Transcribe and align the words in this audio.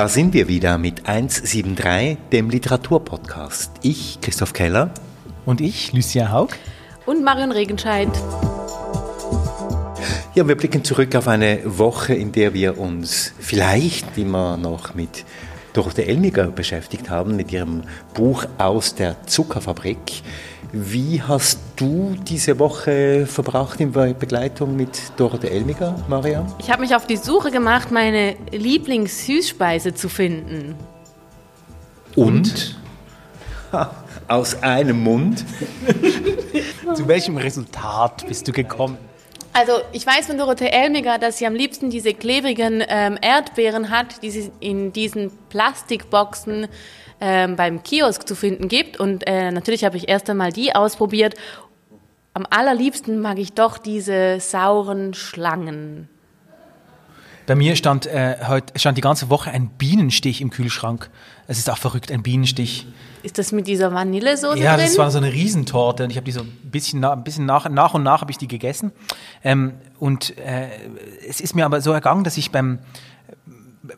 Da 0.00 0.08
sind 0.08 0.32
wir 0.32 0.48
wieder 0.48 0.78
mit 0.78 1.06
173, 1.06 2.16
dem 2.32 2.48
Literaturpodcast. 2.48 3.70
Ich, 3.82 4.18
Christoph 4.22 4.54
Keller. 4.54 4.94
Und 5.44 5.60
ich, 5.60 5.92
Lucia 5.92 6.32
Haug. 6.32 6.56
Und 7.04 7.22
Marion 7.22 7.52
Regenscheid. 7.52 8.08
Ja, 10.34 10.48
wir 10.48 10.54
blicken 10.54 10.84
zurück 10.84 11.14
auf 11.16 11.28
eine 11.28 11.60
Woche, 11.66 12.14
in 12.14 12.32
der 12.32 12.54
wir 12.54 12.78
uns 12.78 13.34
vielleicht 13.40 14.16
immer 14.16 14.56
noch 14.56 14.94
mit 14.94 15.26
Dorothee 15.74 16.04
Elmiger 16.04 16.46
beschäftigt 16.46 17.10
haben, 17.10 17.36
mit 17.36 17.52
ihrem 17.52 17.82
Buch 18.14 18.46
Aus 18.56 18.94
der 18.94 19.26
Zuckerfabrik. 19.26 20.22
Wie 20.72 21.20
hast 21.20 21.58
du 21.80 22.14
diese 22.28 22.58
Woche 22.58 23.26
verbracht 23.26 23.80
in 23.80 23.92
Begleitung 23.92 24.76
mit 24.76 25.00
Dorothee 25.16 25.48
Elmiger, 25.48 25.96
Maria? 26.08 26.46
Ich 26.58 26.70
habe 26.70 26.82
mich 26.82 26.94
auf 26.94 27.06
die 27.06 27.16
Suche 27.16 27.50
gemacht, 27.50 27.90
meine 27.90 28.36
Lieblingssüßspeise 28.50 29.94
zu 29.94 30.08
finden. 30.08 30.74
Und? 32.16 32.78
Ha, 33.72 33.94
aus 34.28 34.62
einem 34.62 35.02
Mund? 35.02 35.44
zu 36.94 37.08
welchem 37.08 37.36
Resultat 37.36 38.26
bist 38.28 38.46
du 38.46 38.52
gekommen? 38.52 38.98
Also 39.52 39.72
ich 39.92 40.06
weiß 40.06 40.26
von 40.26 40.38
Dorothee 40.38 40.68
Elmiger, 40.68 41.18
dass 41.18 41.38
sie 41.38 41.46
am 41.46 41.54
liebsten 41.54 41.90
diese 41.90 42.14
klebrigen 42.14 42.84
ähm, 42.86 43.18
Erdbeeren 43.20 43.90
hat, 43.90 44.22
die 44.22 44.30
sie 44.30 44.52
in 44.60 44.92
diesen 44.92 45.32
Plastikboxen 45.48 46.68
ähm, 47.20 47.56
beim 47.56 47.82
Kiosk 47.82 48.28
zu 48.28 48.34
finden 48.34 48.68
gibt. 48.68 49.00
Und 49.00 49.26
äh, 49.26 49.50
natürlich 49.50 49.84
habe 49.84 49.96
ich 49.96 50.08
erst 50.08 50.30
einmal 50.30 50.52
die 50.52 50.74
ausprobiert. 50.74 51.34
Am 52.32 52.46
allerliebsten 52.48 53.20
mag 53.20 53.38
ich 53.38 53.52
doch 53.54 53.78
diese 53.78 54.38
sauren 54.40 55.14
Schlangen. 55.14 56.08
Bei 57.46 57.56
mir 57.56 57.74
stand, 57.74 58.06
äh, 58.06 58.36
heute, 58.46 58.78
stand 58.78 58.96
die 58.96 59.00
ganze 59.02 59.28
Woche 59.28 59.50
ein 59.50 59.70
Bienenstich 59.70 60.40
im 60.40 60.50
Kühlschrank. 60.50 61.10
Es 61.48 61.58
ist 61.58 61.68
auch 61.68 61.78
verrückt, 61.78 62.12
ein 62.12 62.22
Bienenstich. 62.22 62.86
Ist 63.24 63.38
das 63.38 63.50
mit 63.50 63.66
dieser 63.66 63.92
Vanillesoße 63.92 64.60
Ja, 64.60 64.76
drin? 64.76 64.86
das 64.86 64.96
war 64.96 65.10
so 65.10 65.18
eine 65.18 65.32
Riesentorte 65.32 66.04
und 66.04 66.10
ich 66.10 66.16
habe 66.16 66.24
die 66.24 66.30
so 66.30 66.42
ein 66.42 66.52
bisschen, 66.70 67.04
ein 67.04 67.24
bisschen 67.24 67.46
nach, 67.46 67.68
nach 67.68 67.94
und 67.94 68.04
nach 68.04 68.20
habe 68.20 68.30
ich 68.30 68.38
die 68.38 68.46
gegessen. 68.46 68.92
Ähm, 69.42 69.72
und 69.98 70.38
äh, 70.38 70.68
es 71.28 71.40
ist 71.40 71.56
mir 71.56 71.64
aber 71.64 71.80
so 71.80 71.90
ergangen, 71.90 72.22
dass 72.22 72.36
ich 72.36 72.52
beim 72.52 72.78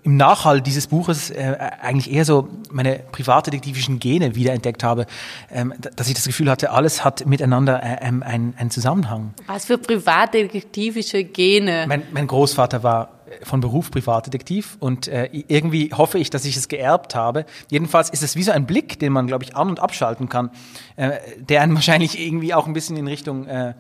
im 0.05 0.17
Nachhall 0.17 0.61
dieses 0.61 0.87
Buches 0.87 1.31
äh, 1.31 1.57
eigentlich 1.81 2.13
eher 2.13 2.25
so 2.25 2.49
meine 2.71 3.01
privatdetektivischen 3.11 3.99
Gene 3.99 4.37
wiederentdeckt 4.37 4.85
habe, 4.85 5.07
ähm, 5.51 5.75
dass 5.97 6.09
ich 6.09 6.15
das 6.15 6.25
Gefühl 6.25 6.51
hatte, 6.51 6.71
alles 6.71 7.05
hat 7.05 7.27
miteinander 7.27 7.83
äh, 7.83 7.97
ähm, 8.01 8.23
einen, 8.23 8.55
einen 8.57 8.71
Zusammenhang. 8.71 9.35
Was 9.47 9.65
für 9.65 9.79
privatdetektivische 9.79 11.25
Gene? 11.25 11.87
Mein, 11.89 12.05
mein 12.13 12.27
Großvater 12.29 12.83
war 12.83 13.23
von 13.43 13.61
Beruf 13.61 13.91
Privatdetektiv 13.91 14.77
und 14.79 15.09
äh, 15.09 15.29
irgendwie 15.33 15.93
hoffe 15.93 16.19
ich, 16.19 16.31
dass 16.31 16.45
ich 16.45 16.57
es 16.57 16.69
geerbt 16.69 17.15
habe. 17.15 17.47
Jedenfalls 17.71 18.11
ist 18.11 18.23
es 18.23 18.37
wie 18.37 18.43
so 18.43 18.53
ein 18.53 18.67
Blick, 18.67 18.99
den 18.99 19.13
man, 19.13 19.27
glaube 19.27 19.45
ich, 19.45 19.57
an- 19.57 19.69
und 19.69 19.81
abschalten 19.81 20.29
kann, 20.29 20.51
äh, 20.97 21.13
der 21.39 21.63
einen 21.63 21.75
wahrscheinlich 21.75 22.21
irgendwie 22.21 22.55
auch 22.55 22.67
ein 22.67 22.73
bisschen 22.73 22.97
in 22.97 23.09
Richtung 23.09 23.47
äh, 23.47 23.75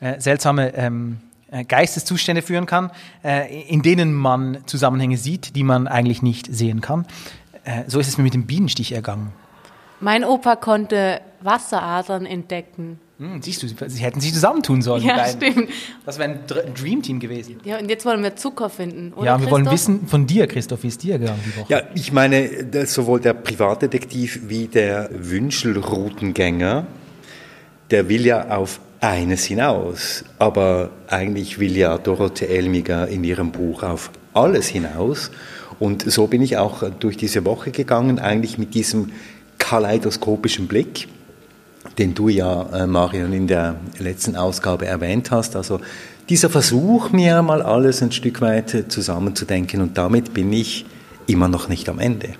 äh, 0.00 0.20
seltsame 0.20 0.74
ähm, 0.74 1.18
äh, 1.18 1.33
Geisteszustände 1.62 2.42
führen 2.42 2.66
kann, 2.66 2.90
äh, 3.22 3.62
in 3.68 3.82
denen 3.82 4.12
man 4.12 4.58
Zusammenhänge 4.66 5.16
sieht, 5.18 5.54
die 5.54 5.62
man 5.62 5.86
eigentlich 5.86 6.22
nicht 6.22 6.52
sehen 6.52 6.80
kann. 6.80 7.06
Äh, 7.62 7.84
so 7.86 8.00
ist 8.00 8.08
es 8.08 8.18
mir 8.18 8.24
mit 8.24 8.34
dem 8.34 8.46
Bienenstich 8.46 8.90
ergangen. 8.92 9.32
Mein 10.00 10.24
Opa 10.24 10.56
konnte 10.56 11.20
Wasseradern 11.40 12.26
entdecken. 12.26 12.98
Hm, 13.18 13.40
siehst 13.40 13.62
du, 13.62 13.68
sie 13.68 14.02
hätten 14.02 14.20
sich 14.20 14.34
zusammentun 14.34 14.82
sollen. 14.82 15.04
Ja, 15.04 15.16
beiden. 15.18 15.52
stimmt. 15.52 15.70
Das 16.04 16.18
wäre 16.18 16.30
ein 16.30 16.38
Dr- 16.48 16.64
ein 16.66 16.74
Dreamteam 16.74 17.20
gewesen. 17.20 17.60
Ja, 17.64 17.78
und 17.78 17.88
jetzt 17.88 18.04
wollen 18.04 18.24
wir 18.24 18.34
Zucker 18.34 18.68
finden, 18.68 19.12
oder 19.12 19.26
ja, 19.26 19.40
wir 19.40 19.48
wollen 19.52 19.64
Christoph? 19.66 19.94
wissen 19.98 20.08
von 20.08 20.26
dir, 20.26 20.48
Christoph, 20.48 20.82
wie 20.82 20.88
es 20.88 20.98
dir 20.98 21.20
gegangen 21.20 21.40
die 21.46 21.56
Woche? 21.60 21.72
Ja, 21.72 21.82
ich 21.94 22.10
meine, 22.10 22.50
sowohl 22.86 23.20
der 23.20 23.34
Privatdetektiv 23.34 24.40
wie 24.48 24.66
der 24.66 25.08
Wünschelroutengänger, 25.12 26.86
der 27.90 28.08
will 28.08 28.26
ja 28.26 28.48
auf 28.56 28.80
eines 29.04 29.44
hinaus. 29.44 30.24
Aber 30.38 30.90
eigentlich 31.08 31.58
will 31.58 31.76
ja 31.76 31.98
Dorothee 31.98 32.46
Elmiger 32.46 33.08
in 33.08 33.24
ihrem 33.24 33.52
Buch 33.52 33.82
auf 33.82 34.10
alles 34.32 34.66
hinaus. 34.68 35.30
Und 35.78 36.10
so 36.10 36.26
bin 36.26 36.42
ich 36.42 36.56
auch 36.56 36.82
durch 37.00 37.16
diese 37.16 37.44
Woche 37.44 37.70
gegangen, 37.70 38.18
eigentlich 38.18 38.58
mit 38.58 38.74
diesem 38.74 39.10
kaleidoskopischen 39.58 40.68
Blick, 40.68 41.08
den 41.98 42.14
du 42.14 42.28
ja, 42.28 42.62
äh, 42.72 42.86
Marion, 42.86 43.32
in 43.32 43.46
der 43.46 43.76
letzten 43.98 44.36
Ausgabe 44.36 44.86
erwähnt 44.86 45.30
hast. 45.30 45.56
Also 45.56 45.80
dieser 46.28 46.48
Versuch, 46.48 47.10
mir 47.10 47.42
mal 47.42 47.62
alles 47.62 48.02
ein 48.02 48.12
Stück 48.12 48.40
weit 48.40 48.86
zusammenzudenken. 48.88 49.80
Und 49.82 49.98
damit 49.98 50.32
bin 50.32 50.52
ich 50.52 50.86
immer 51.26 51.48
noch 51.48 51.68
nicht 51.68 51.88
am 51.88 51.98
Ende. 51.98 52.30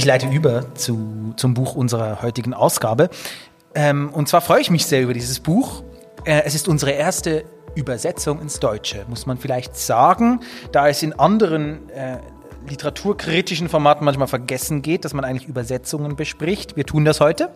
Ich 0.00 0.06
leite 0.06 0.26
über 0.28 0.74
zu, 0.76 1.34
zum 1.36 1.52
Buch 1.52 1.74
unserer 1.74 2.22
heutigen 2.22 2.54
Ausgabe. 2.54 3.10
Ähm, 3.74 4.08
und 4.14 4.30
zwar 4.30 4.40
freue 4.40 4.62
ich 4.62 4.70
mich 4.70 4.86
sehr 4.86 5.02
über 5.02 5.12
dieses 5.12 5.40
Buch. 5.40 5.82
Äh, 6.24 6.40
es 6.46 6.54
ist 6.54 6.68
unsere 6.68 6.92
erste 6.92 7.44
Übersetzung 7.74 8.40
ins 8.40 8.60
Deutsche, 8.60 9.04
muss 9.08 9.26
man 9.26 9.36
vielleicht 9.36 9.76
sagen, 9.76 10.40
da 10.72 10.88
es 10.88 11.02
in 11.02 11.12
anderen 11.12 11.90
äh, 11.90 12.16
literaturkritischen 12.66 13.68
Formaten 13.68 14.06
manchmal 14.06 14.26
vergessen 14.26 14.80
geht, 14.80 15.04
dass 15.04 15.12
man 15.12 15.26
eigentlich 15.26 15.46
Übersetzungen 15.46 16.16
bespricht. 16.16 16.76
Wir 16.76 16.86
tun 16.86 17.04
das 17.04 17.20
heute. 17.20 17.50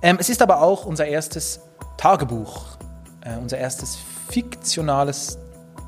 Ähm, 0.00 0.18
es 0.20 0.28
ist 0.28 0.42
aber 0.42 0.62
auch 0.62 0.86
unser 0.86 1.06
erstes 1.06 1.60
Tagebuch, 1.96 2.78
äh, 3.22 3.36
unser 3.36 3.58
erstes 3.58 3.98
fiktionales 4.30 5.38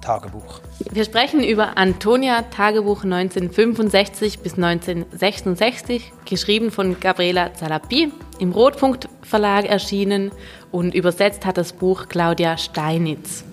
Tagebuch. 0.01 0.61
Wir 0.91 1.05
sprechen 1.05 1.43
über 1.43 1.77
Antonia, 1.77 2.43
Tagebuch 2.43 3.05
1965 3.05 4.41
bis 4.41 4.55
1966, 4.55 6.13
geschrieben 6.25 6.71
von 6.71 7.01
Gabriela 7.01 7.53
Zalapi, 7.55 8.13
im 8.39 8.53
Rotpunkt 8.53 9.09
Verlag 9.23 9.65
erschienen 9.67 10.31
und 10.71 10.95
übersetzt 10.95 11.45
hat 11.45 11.59
das 11.59 11.73
Buch 11.73 12.09
Claudia 12.09 12.57
Steinitz. 12.57 13.45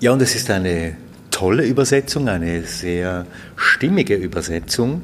Ja, 0.00 0.12
und 0.12 0.20
es 0.20 0.34
ist 0.34 0.50
eine 0.50 0.96
tolle 1.30 1.64
Übersetzung, 1.64 2.28
eine 2.28 2.62
sehr 2.62 3.26
stimmige 3.56 4.14
Übersetzung. 4.14 5.02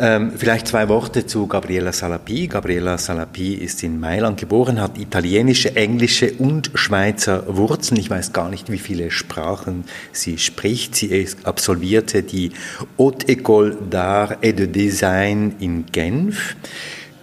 Ähm, 0.00 0.32
vielleicht 0.36 0.68
zwei 0.68 0.88
Worte 0.88 1.26
zu 1.26 1.48
Gabriela 1.48 1.92
Salapi. 1.92 2.46
Gabriela 2.46 2.98
Salapi 2.98 3.54
ist 3.54 3.82
in 3.82 3.98
Mailand 3.98 4.38
geboren, 4.38 4.80
hat 4.80 4.96
italienische, 4.96 5.74
englische 5.74 6.34
und 6.34 6.70
Schweizer 6.74 7.44
Wurzeln. 7.48 7.98
Ich 7.98 8.08
weiß 8.08 8.32
gar 8.32 8.48
nicht, 8.48 8.70
wie 8.70 8.78
viele 8.78 9.10
Sprachen 9.10 9.82
sie 10.12 10.38
spricht. 10.38 10.94
Sie 10.94 11.26
absolvierte 11.42 12.22
die 12.22 12.52
Haute 12.96 13.26
École 13.26 13.76
d'Art 13.90 14.36
et 14.42 14.56
de 14.56 14.68
Design 14.68 15.56
in 15.58 15.86
Genf. 15.86 16.54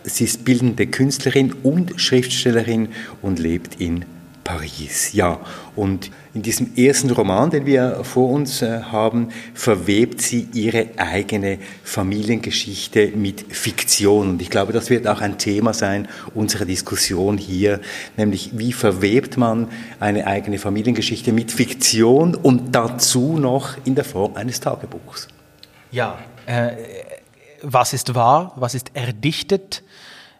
Sie 0.03 0.25
ist 0.25 0.44
bildende 0.44 0.86
Künstlerin 0.86 1.53
und 1.63 1.94
Schriftstellerin 2.00 2.90
und 3.22 3.40
lebt 3.40 3.80
in 3.80 4.03
Paris. 4.44 5.13
Ja, 5.13 5.40
und 5.78 6.12
in 6.35 6.41
diesem 6.41 6.75
ersten 6.75 7.09
Roman, 7.12 7.50
den 7.50 7.66
wir 7.66 8.03
vor 8.03 8.29
uns 8.29 8.62
äh, 8.62 8.81
haben, 8.81 9.29
verwebt 9.53 10.22
sie 10.22 10.50
ihre 10.53 10.90
eigene 10.97 11.59
Familiengeschichte 11.84 13.13
mit 13.16 13.46
Fiktion. 13.56 14.31
Und 14.31 14.41
ich 14.41 14.50
glaube, 14.50 14.74
das 14.74 14.90
wird 14.90 15.07
auch 15.07 15.22
ein 15.22 15.38
Thema 15.38 15.74
sein 15.74 16.09
unserer 16.34 16.66
Diskussion 16.66 17.38
hier, 17.38 17.79
nämlich 18.18 18.51
wie 18.53 18.74
verwebt 18.74 19.38
man 19.38 19.69
eine 20.01 20.28
eigene 20.28 20.59
Familiengeschichte 20.59 21.31
mit 21.31 21.53
Fiktion 21.53 22.35
und 22.35 22.75
dazu 22.75 23.38
noch 23.40 23.78
in 23.85 23.95
der 23.95 24.03
Form 24.03 24.35
eines 24.35 24.59
Tagebuchs. 24.59 25.30
Ja, 25.92 26.18
äh, 26.48 26.71
was 27.62 27.94
ist 27.94 28.13
wahr, 28.13 28.51
was 28.57 28.75
ist 28.75 28.92
erdichtet, 28.94 29.83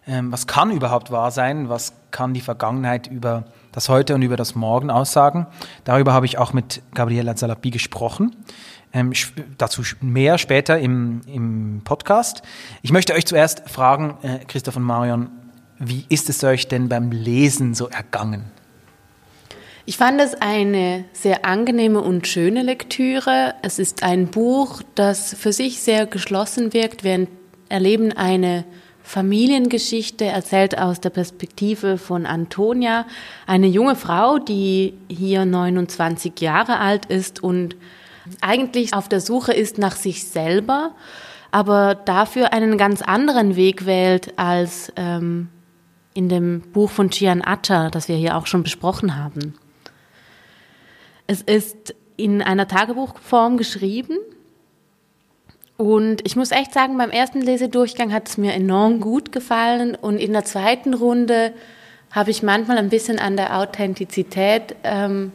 ähm, 0.06 0.30
was 0.30 0.46
kann 0.46 0.70
überhaupt 0.72 1.10
wahr 1.10 1.30
sein, 1.30 1.70
was 1.70 1.94
kann 2.10 2.34
die 2.34 2.42
Vergangenheit 2.42 3.06
über 3.06 3.44
das 3.76 3.90
Heute 3.90 4.14
und 4.14 4.22
über 4.22 4.38
das 4.38 4.54
Morgen 4.54 4.90
aussagen. 4.90 5.46
Darüber 5.84 6.14
habe 6.14 6.24
ich 6.24 6.38
auch 6.38 6.54
mit 6.54 6.80
Gabriela 6.94 7.36
Zalapi 7.36 7.68
gesprochen. 7.68 8.34
Ähm, 8.94 9.12
dazu 9.58 9.82
mehr 10.00 10.38
später 10.38 10.78
im, 10.78 11.20
im 11.26 11.82
Podcast. 11.84 12.40
Ich 12.80 12.90
möchte 12.90 13.12
euch 13.12 13.26
zuerst 13.26 13.68
fragen, 13.68 14.16
äh, 14.22 14.38
Christoph 14.46 14.76
und 14.76 14.82
Marion, 14.82 15.28
wie 15.78 16.06
ist 16.08 16.30
es 16.30 16.42
euch 16.42 16.68
denn 16.68 16.88
beim 16.88 17.10
Lesen 17.10 17.74
so 17.74 17.88
ergangen? 17.88 18.46
Ich 19.84 19.98
fand 19.98 20.22
es 20.22 20.34
eine 20.40 21.04
sehr 21.12 21.44
angenehme 21.44 22.00
und 22.00 22.26
schöne 22.26 22.62
Lektüre. 22.62 23.56
Es 23.60 23.78
ist 23.78 24.02
ein 24.02 24.28
Buch, 24.28 24.80
das 24.94 25.34
für 25.34 25.52
sich 25.52 25.82
sehr 25.82 26.06
geschlossen 26.06 26.72
wirkt. 26.72 27.04
Wir 27.04 27.26
erleben 27.68 28.12
eine 28.12 28.64
Familiengeschichte, 29.06 30.24
erzählt 30.24 30.76
aus 30.76 31.00
der 31.00 31.10
Perspektive 31.10 31.96
von 31.96 32.26
Antonia, 32.26 33.06
eine 33.46 33.68
junge 33.68 33.94
Frau, 33.94 34.40
die 34.40 34.94
hier 35.08 35.44
29 35.44 36.40
Jahre 36.40 36.80
alt 36.80 37.06
ist 37.06 37.40
und 37.40 37.76
eigentlich 38.40 38.94
auf 38.94 39.08
der 39.08 39.20
Suche 39.20 39.52
ist 39.52 39.78
nach 39.78 39.94
sich 39.94 40.26
selber, 40.26 40.90
aber 41.52 41.94
dafür 41.94 42.52
einen 42.52 42.78
ganz 42.78 43.00
anderen 43.00 43.54
Weg 43.54 43.86
wählt 43.86 44.36
als 44.40 44.92
ähm, 44.96 45.50
in 46.12 46.28
dem 46.28 46.62
Buch 46.72 46.90
von 46.90 47.08
Gian 47.08 47.42
Atta, 47.42 47.90
das 47.90 48.08
wir 48.08 48.16
hier 48.16 48.36
auch 48.36 48.48
schon 48.48 48.64
besprochen 48.64 49.14
haben. 49.14 49.54
Es 51.28 51.42
ist 51.42 51.94
in 52.16 52.42
einer 52.42 52.66
Tagebuchform 52.66 53.56
geschrieben 53.56 54.18
und 55.76 56.26
ich 56.26 56.36
muss 56.36 56.52
echt 56.52 56.72
sagen, 56.72 56.96
beim 56.96 57.10
ersten 57.10 57.40
Lesedurchgang 57.40 58.12
hat 58.12 58.28
es 58.28 58.38
mir 58.38 58.52
enorm 58.54 59.00
gut 59.00 59.32
gefallen 59.32 59.94
und 59.94 60.18
in 60.18 60.32
der 60.32 60.44
zweiten 60.44 60.94
Runde 60.94 61.52
habe 62.10 62.30
ich 62.30 62.42
manchmal 62.42 62.78
ein 62.78 62.88
bisschen 62.88 63.18
an 63.18 63.36
der 63.36 63.58
Authentizität 63.58 64.74
ähm, 64.84 65.32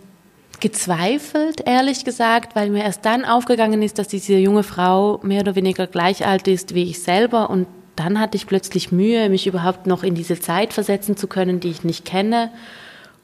gezweifelt, 0.60 1.62
ehrlich 1.66 2.06
gesagt, 2.06 2.56
weil 2.56 2.70
mir 2.70 2.84
erst 2.84 3.06
dann 3.06 3.24
aufgegangen 3.26 3.82
ist, 3.82 4.00
dass 4.00 4.08
diese 4.08 4.36
junge 4.36 4.64
Frau 4.64 5.20
mehr 5.22 5.42
oder 5.42 5.56
weniger 5.56 5.86
gleich 5.88 6.26
alt 6.26 6.48
ist 6.48 6.74
wie 6.74 6.90
ich 6.90 7.04
selber 7.04 7.50
und 7.50 7.68
dann 7.96 8.20
hatte 8.20 8.38
ich 8.38 8.48
plötzlich 8.48 8.92
Mühe, 8.92 9.30
mich 9.30 9.46
überhaupt 9.48 9.86
noch 9.86 10.04
in 10.04 10.16
diese 10.16 10.40
Zeit 10.40 10.74
versetzen 10.74 11.18
zu 11.18 11.28
können, 11.28 11.60
die 11.60 11.70
ich 11.70 11.84
nicht 11.84 12.06
kenne. 12.06 12.50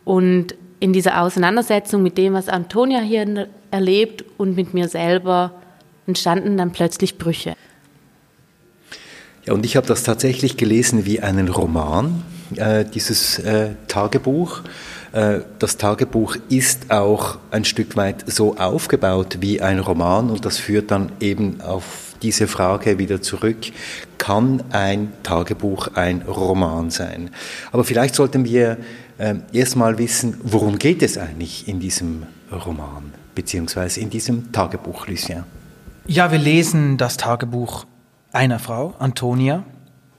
Und 0.03 0.55
in 0.79 0.93
dieser 0.93 1.21
Auseinandersetzung 1.21 2.03
mit 2.03 2.17
dem, 2.17 2.33
was 2.33 2.49
Antonia 2.49 2.99
hier 2.99 3.47
erlebt 3.71 4.23
und 4.37 4.55
mit 4.55 4.73
mir 4.73 4.87
selber, 4.87 5.53
entstanden 6.07 6.57
dann 6.57 6.71
plötzlich 6.71 7.18
Brüche. 7.18 7.56
Ja, 9.45 9.54
und 9.54 9.65
ich 9.65 9.77
habe 9.77 9.88
das 9.88 10.04
tatsächlich 10.04 10.57
gelesen 10.57 11.06
wie 11.06 11.21
einen 11.21 11.48
Roman, 11.48 12.24
äh, 12.56 12.83
dieses 12.83 13.39
äh, 13.39 13.75
Tagebuch. 13.88 14.62
Äh, 15.13 15.39
das 15.59 15.77
Tagebuch 15.77 16.36
ist 16.50 16.92
auch 16.92 17.38
ein 17.51 17.63
Stück 17.63 17.95
weit 17.95 18.30
so 18.30 18.57
aufgebaut 18.57 19.38
wie 19.39 19.62
ein 19.62 19.80
Roman 19.80 20.30
und 20.30 20.44
das 20.44 20.57
führt 20.57 20.92
dann 20.92 21.12
eben 21.19 21.62
auf 21.62 22.07
diese 22.21 22.48
Frage 22.48 22.98
wieder 23.00 23.21
zurück, 23.21 23.57
kann 24.18 24.63
ein 24.71 25.13
Tagebuch 25.24 25.89
ein 25.94 26.24
Roman 26.24 26.89
sein? 26.89 27.30
Aber 27.71 27.83
vielleicht 27.83 28.15
sollten 28.15 28.44
wir 28.44 28.77
äh, 29.18 29.36
erstmal 29.53 29.98
wissen, 29.98 30.38
worum 30.44 30.80
geht 30.80 31.03
es 31.03 31.18
eigentlich 31.18 31.68
in 31.68 31.80
diesem 31.80 32.24
Roman, 32.51 33.13
beziehungsweise 33.36 34.00
in 34.00 34.10
diesem 34.10 34.51
Tagebuch, 34.51 35.07
Lucien? 35.07 35.44
Ja, 36.09 36.31
wir 36.31 36.39
lesen 36.39 36.95
das 36.95 37.18
Tagebuch 37.18 37.86
einer 38.31 38.59
Frau, 38.59 38.95
Antonia, 38.98 39.65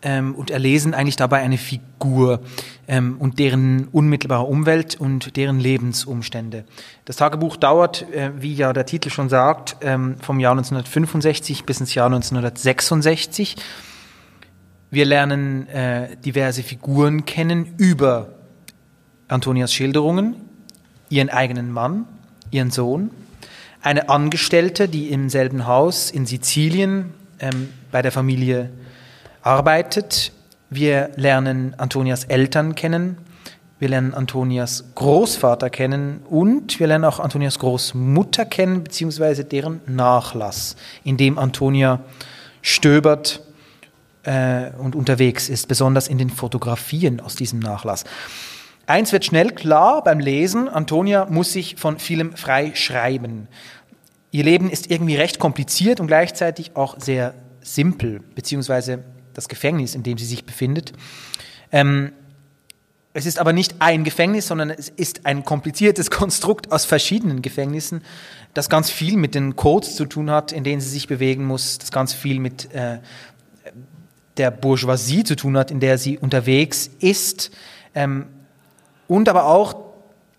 ähm, 0.02 0.35
und 0.35 0.50
erlesen 0.50 0.93
eigentlich 0.93 1.17
dabei 1.17 1.38
eine 1.38 1.56
Figur 1.56 2.40
ähm, 2.87 3.17
und 3.19 3.38
deren 3.38 3.88
unmittelbare 3.88 4.44
Umwelt 4.44 5.00
und 5.00 5.38
deren 5.38 5.58
Lebensumstände. 5.58 6.67
Das 7.06 7.17
Tagebuch 7.17 7.56
dauert, 7.56 8.02
äh, 8.12 8.32
wie 8.37 8.52
ja 8.52 8.75
der 8.75 8.85
Titel 8.85 9.08
schon 9.08 9.31
sagt, 9.31 9.79
ähm, 9.81 10.17
vom 10.20 10.40
Jahr 10.40 10.52
1965 10.52 11.64
bis 11.64 11.81
ins 11.81 11.94
Jahr 11.94 12.06
1966. 12.06 13.56
Wir 14.91 15.06
lernen 15.06 15.69
äh, 15.69 16.19
diverse 16.19 16.62
Figuren 16.62 17.25
kennen 17.25 17.75
über 17.79 18.34
Antonias 19.26 19.73
Schilderungen, 19.73 20.37
ihren 21.08 21.31
eigenen 21.31 21.73
Mann, 21.73 22.05
ihren 22.50 22.70
Sohn, 22.70 23.11
eine 23.82 24.08
Angestellte, 24.08 24.88
die 24.88 25.08
im 25.08 25.28
selben 25.28 25.66
Haus 25.66 26.10
in 26.10 26.26
Sizilien 26.26 27.14
ähm, 27.40 27.70
bei 27.90 28.02
der 28.02 28.12
Familie 28.12 28.70
arbeitet. 29.42 30.32
Wir 30.70 31.10
lernen 31.16 31.75
Antonias 31.78 32.25
Eltern 32.25 32.75
kennen. 32.75 33.19
Wir 33.78 33.88
lernen 33.88 34.12
Antonias 34.12 34.84
Großvater 34.96 35.70
kennen 35.70 36.20
und 36.28 36.80
wir 36.80 36.88
lernen 36.88 37.04
auch 37.04 37.20
Antonias 37.20 37.60
Großmutter 37.60 38.44
kennen, 38.44 38.82
beziehungsweise 38.82 39.44
deren 39.44 39.81
Nachlass, 39.86 40.74
in 41.04 41.16
dem 41.16 41.38
Antonia 41.38 42.00
stöbert 42.60 43.40
äh, 44.24 44.70
und 44.78 44.96
unterwegs 44.96 45.48
ist, 45.48 45.69
besonders 45.69 46.08
in 46.08 46.19
den 46.19 46.28
Fotografien 46.28 47.20
aus 47.20 47.36
diesem 47.36 47.60
Nachlass. 47.60 48.04
Eins 48.88 49.12
wird 49.12 49.26
schnell 49.26 49.50
klar 49.50 50.02
beim 50.02 50.19
Lesen, 50.19 50.67
Antonia 50.67 51.26
muss 51.26 51.52
sich 51.52 51.76
von 51.76 51.99
vielem 51.99 52.35
frei 52.35 52.75
schreiben. 52.75 53.46
Ihr 54.31 54.44
Leben 54.44 54.70
ist 54.70 54.90
irgendwie 54.90 55.14
recht 55.14 55.38
kompliziert 55.38 56.00
und 56.00 56.06
gleichzeitig 56.06 56.75
auch 56.75 56.99
sehr 56.99 57.35
simpel, 57.61 58.20
beziehungsweise 58.35 59.05
das 59.35 59.49
Gefängnis, 59.49 59.94
in 59.94 60.05
dem 60.05 60.17
sie 60.17 60.25
sich 60.25 60.46
befindet. 60.46 60.94
Ähm, 61.70 62.12
es 63.12 63.26
ist 63.26 63.38
aber 63.38 63.52
nicht 63.52 63.75
ein 63.81 64.05
Gefängnis, 64.05 64.46
sondern 64.46 64.70
es 64.70 64.88
ist 64.88 65.26
ein 65.26 65.44
kompliziertes 65.44 66.11
Konstrukt 66.11 66.73
aus 66.73 66.87
verschiedenen 66.87 67.43
Gefängnissen, 67.43 68.02
das 68.55 68.70
ganz 68.70 68.88
viel 68.88 69.19
mit 69.19 69.34
den 69.34 69.55
Codes 69.55 69.96
zu 69.96 70.06
tun 70.06 70.31
hat, 70.31 70.50
in 70.50 70.64
denen 70.64 70.81
sie 70.81 70.88
sich 70.88 71.08
bewegen 71.08 71.44
muss, 71.44 71.76
das 71.76 71.93
ganz 71.93 72.14
viel 72.14 72.41
mit 72.41 72.73
äh, 72.73 73.00
der 74.38 74.50
Bourgeoisie 74.50 75.25
zu 75.25 75.37
tun 75.37 75.58
hat, 75.58 75.70
in 75.70 75.81
der 75.81 75.99
sie 75.99 76.17
unterwegs 76.17 76.88
ist, 77.00 77.50
ähm, 77.94 78.29
und 79.08 79.28
aber 79.28 79.46
auch 79.46 79.75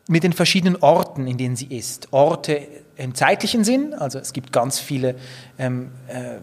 mit 0.07 0.23
den 0.23 0.33
verschiedenen 0.33 0.77
Orten, 0.77 1.27
in 1.27 1.37
denen 1.37 1.55
sie 1.55 1.67
ist. 1.67 2.07
Orte 2.11 2.67
im 2.95 3.13
zeitlichen 3.13 3.63
Sinn, 3.63 3.93
also 3.93 4.17
es 4.17 4.33
gibt 4.33 4.51
ganz 4.51 4.79
viele, 4.79 5.15
ähm, 5.57 5.91
äh, 6.07 6.37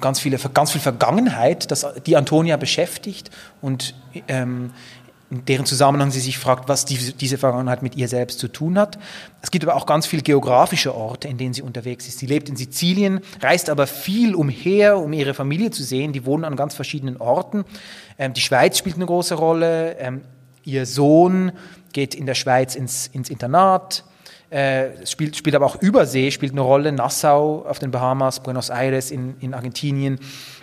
ganz 0.00 0.18
viele, 0.18 0.38
ganz 0.38 0.72
viel 0.72 0.80
Vergangenheit, 0.80 1.70
das 1.70 1.86
die 2.04 2.16
Antonia 2.16 2.56
beschäftigt 2.56 3.30
und 3.62 3.94
ähm, 4.28 4.72
in 5.30 5.44
deren 5.44 5.66
Zusammenhang 5.66 6.10
sie 6.10 6.20
sich 6.20 6.38
fragt, 6.38 6.68
was 6.68 6.84
die, 6.84 6.96
diese 7.12 7.38
Vergangenheit 7.38 7.82
mit 7.82 7.96
ihr 7.96 8.08
selbst 8.08 8.38
zu 8.38 8.48
tun 8.48 8.78
hat. 8.78 8.98
Es 9.42 9.50
gibt 9.50 9.64
aber 9.64 9.74
auch 9.74 9.86
ganz 9.86 10.06
viele 10.06 10.22
geografische 10.22 10.94
Orte, 10.94 11.28
in 11.28 11.36
denen 11.38 11.52
sie 11.52 11.62
unterwegs 11.62 12.06
ist. 12.06 12.18
Sie 12.18 12.26
lebt 12.26 12.48
in 12.48 12.56
Sizilien, 12.56 13.20
reist 13.40 13.70
aber 13.70 13.86
viel 13.86 14.34
umher, 14.34 14.98
um 14.98 15.12
ihre 15.12 15.34
Familie 15.34 15.70
zu 15.70 15.82
sehen. 15.82 16.12
Die 16.12 16.26
wohnen 16.26 16.44
an 16.44 16.54
ganz 16.54 16.74
verschiedenen 16.74 17.16
Orten. 17.16 17.64
Ähm, 18.18 18.34
die 18.34 18.40
Schweiz 18.40 18.78
spielt 18.78 18.96
eine 18.96 19.06
große 19.06 19.34
Rolle. 19.34 19.96
Ähm, 19.98 20.22
ihr 20.66 20.84
Sohn 20.84 21.52
geht 21.92 22.14
in 22.14 22.26
der 22.26 22.34
Schweiz 22.34 22.74
ins, 22.74 23.06
ins 23.06 23.30
Internat 23.30 24.04
äh, 24.50 25.06
spielt, 25.06 25.36
spielt 25.36 25.56
aber 25.56 25.66
auch 25.66 25.80
Übersee, 25.82 26.30
spielt 26.30 26.52
eine 26.52 26.60
Rolle. 26.60 26.92
Nassau 26.92 27.64
auf 27.66 27.78
den 27.78 27.90
Bahamas, 27.90 28.42
Buenos 28.42 28.70
Aires 28.70 29.10
in, 29.10 29.34
in 29.40 29.54
Argentinien. 29.54 30.20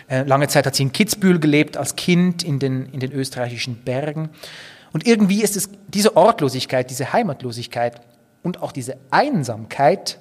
Äh, 0.08 0.22
lange 0.22 0.48
Zeit 0.48 0.66
hat 0.66 0.74
sie 0.74 0.84
in 0.84 0.92
Kitzbühel 0.92 1.38
gelebt, 1.38 1.76
als 1.76 1.96
Kind 1.96 2.42
in 2.42 2.58
den, 2.58 2.86
in 2.92 3.00
den 3.00 3.12
österreichischen 3.12 3.76
Bergen. 3.76 4.30
Und 4.92 5.06
irgendwie 5.06 5.42
ist 5.42 5.56
es 5.56 5.68
diese 5.88 6.16
Ortlosigkeit, 6.16 6.88
diese 6.88 7.12
Heimatlosigkeit 7.12 8.00
und 8.42 8.62
auch 8.62 8.72
diese 8.72 8.96
Einsamkeit 9.10 10.18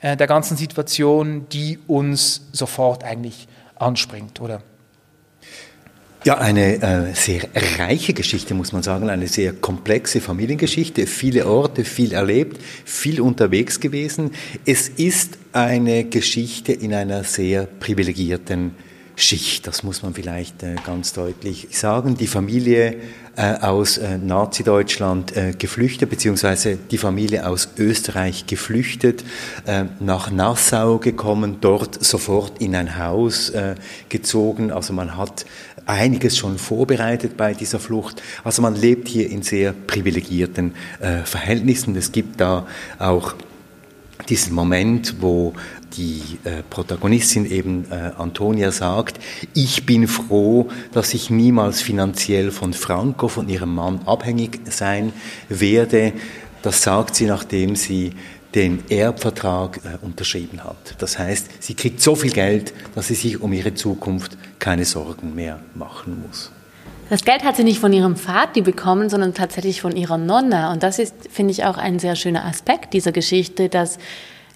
äh, 0.00 0.16
der 0.16 0.26
ganzen 0.26 0.56
Situation, 0.56 1.46
die 1.50 1.78
uns 1.86 2.48
sofort 2.52 3.04
eigentlich 3.04 3.46
anspringt, 3.76 4.40
oder? 4.40 4.62
Ja, 6.22 6.36
eine 6.36 6.82
äh, 6.82 7.14
sehr 7.14 7.48
reiche 7.78 8.12
Geschichte, 8.12 8.52
muss 8.52 8.72
man 8.72 8.82
sagen, 8.82 9.08
eine 9.08 9.26
sehr 9.26 9.54
komplexe 9.54 10.20
Familiengeschichte, 10.20 11.06
viele 11.06 11.46
Orte, 11.46 11.82
viel 11.82 12.12
erlebt, 12.12 12.60
viel 12.84 13.22
unterwegs 13.22 13.80
gewesen. 13.80 14.32
Es 14.66 14.90
ist 14.90 15.38
eine 15.54 16.04
Geschichte 16.04 16.74
in 16.74 16.92
einer 16.92 17.24
sehr 17.24 17.64
privilegierten 17.64 18.72
Schicht, 19.16 19.66
das 19.66 19.82
muss 19.82 20.02
man 20.02 20.14
vielleicht 20.14 20.62
äh, 20.62 20.76
ganz 20.84 21.12
deutlich 21.12 21.68
sagen. 21.72 22.16
Die 22.16 22.26
Familie 22.26 22.96
äh, 23.36 23.54
aus 23.60 23.98
äh, 23.98 24.18
Nazi-Deutschland 24.18 25.36
äh, 25.36 25.52
geflüchtet, 25.56 26.08
beziehungsweise 26.08 26.76
die 26.76 26.98
Familie 26.98 27.46
aus 27.46 27.68
Österreich 27.76 28.46
geflüchtet, 28.46 29.24
äh, 29.66 29.84
nach 30.00 30.30
Nassau 30.30 30.98
gekommen, 30.98 31.58
dort 31.60 32.02
sofort 32.02 32.60
in 32.60 32.74
ein 32.74 32.98
Haus 32.98 33.50
äh, 33.50 33.74
gezogen. 34.08 34.70
Also 34.70 34.94
man 34.94 35.16
hat 35.16 35.44
einiges 35.90 36.38
schon 36.38 36.58
vorbereitet 36.58 37.36
bei 37.36 37.52
dieser 37.52 37.80
Flucht. 37.80 38.22
Also 38.44 38.62
man 38.62 38.76
lebt 38.76 39.08
hier 39.08 39.28
in 39.28 39.42
sehr 39.42 39.72
privilegierten 39.72 40.74
äh, 41.00 41.24
Verhältnissen. 41.24 41.96
Es 41.96 42.12
gibt 42.12 42.40
da 42.40 42.66
auch 42.98 43.34
diesen 44.28 44.54
Moment, 44.54 45.16
wo 45.20 45.54
die 45.96 46.38
äh, 46.44 46.62
Protagonistin 46.68 47.50
eben 47.50 47.86
äh, 47.90 48.12
Antonia 48.16 48.70
sagt, 48.70 49.18
ich 49.54 49.84
bin 49.86 50.06
froh, 50.06 50.68
dass 50.92 51.14
ich 51.14 51.30
niemals 51.30 51.82
finanziell 51.82 52.52
von 52.52 52.72
Franco, 52.72 53.26
von 53.26 53.48
ihrem 53.48 53.74
Mann 53.74 54.00
abhängig 54.06 54.60
sein 54.70 55.12
werde. 55.48 56.12
Das 56.62 56.82
sagt 56.82 57.16
sie, 57.16 57.26
nachdem 57.26 57.74
sie 57.74 58.12
den 58.54 58.82
Erbvertrag 58.90 59.80
äh, 59.84 60.04
unterschrieben 60.04 60.64
hat. 60.64 60.96
Das 60.98 61.18
heißt, 61.18 61.62
sie 61.62 61.74
kriegt 61.74 62.00
so 62.00 62.14
viel 62.14 62.32
Geld, 62.32 62.72
dass 62.94 63.08
sie 63.08 63.14
sich 63.14 63.40
um 63.40 63.52
ihre 63.52 63.74
Zukunft 63.74 64.36
keine 64.58 64.84
Sorgen 64.84 65.34
mehr 65.34 65.60
machen 65.74 66.22
muss. 66.26 66.50
Das 67.10 67.24
Geld 67.24 67.42
hat 67.42 67.56
sie 67.56 67.64
nicht 67.64 67.80
von 67.80 67.92
ihrem 67.92 68.16
Vati 68.16 68.60
bekommen, 68.60 69.08
sondern 69.08 69.34
tatsächlich 69.34 69.80
von 69.80 69.96
ihrer 69.96 70.16
Nonna. 70.16 70.72
Und 70.72 70.82
das 70.84 70.98
ist, 71.00 71.14
finde 71.28 71.50
ich, 71.50 71.64
auch 71.64 71.76
ein 71.76 71.98
sehr 71.98 72.14
schöner 72.14 72.44
Aspekt 72.44 72.92
dieser 72.94 73.10
Geschichte, 73.10 73.68
dass 73.68 73.98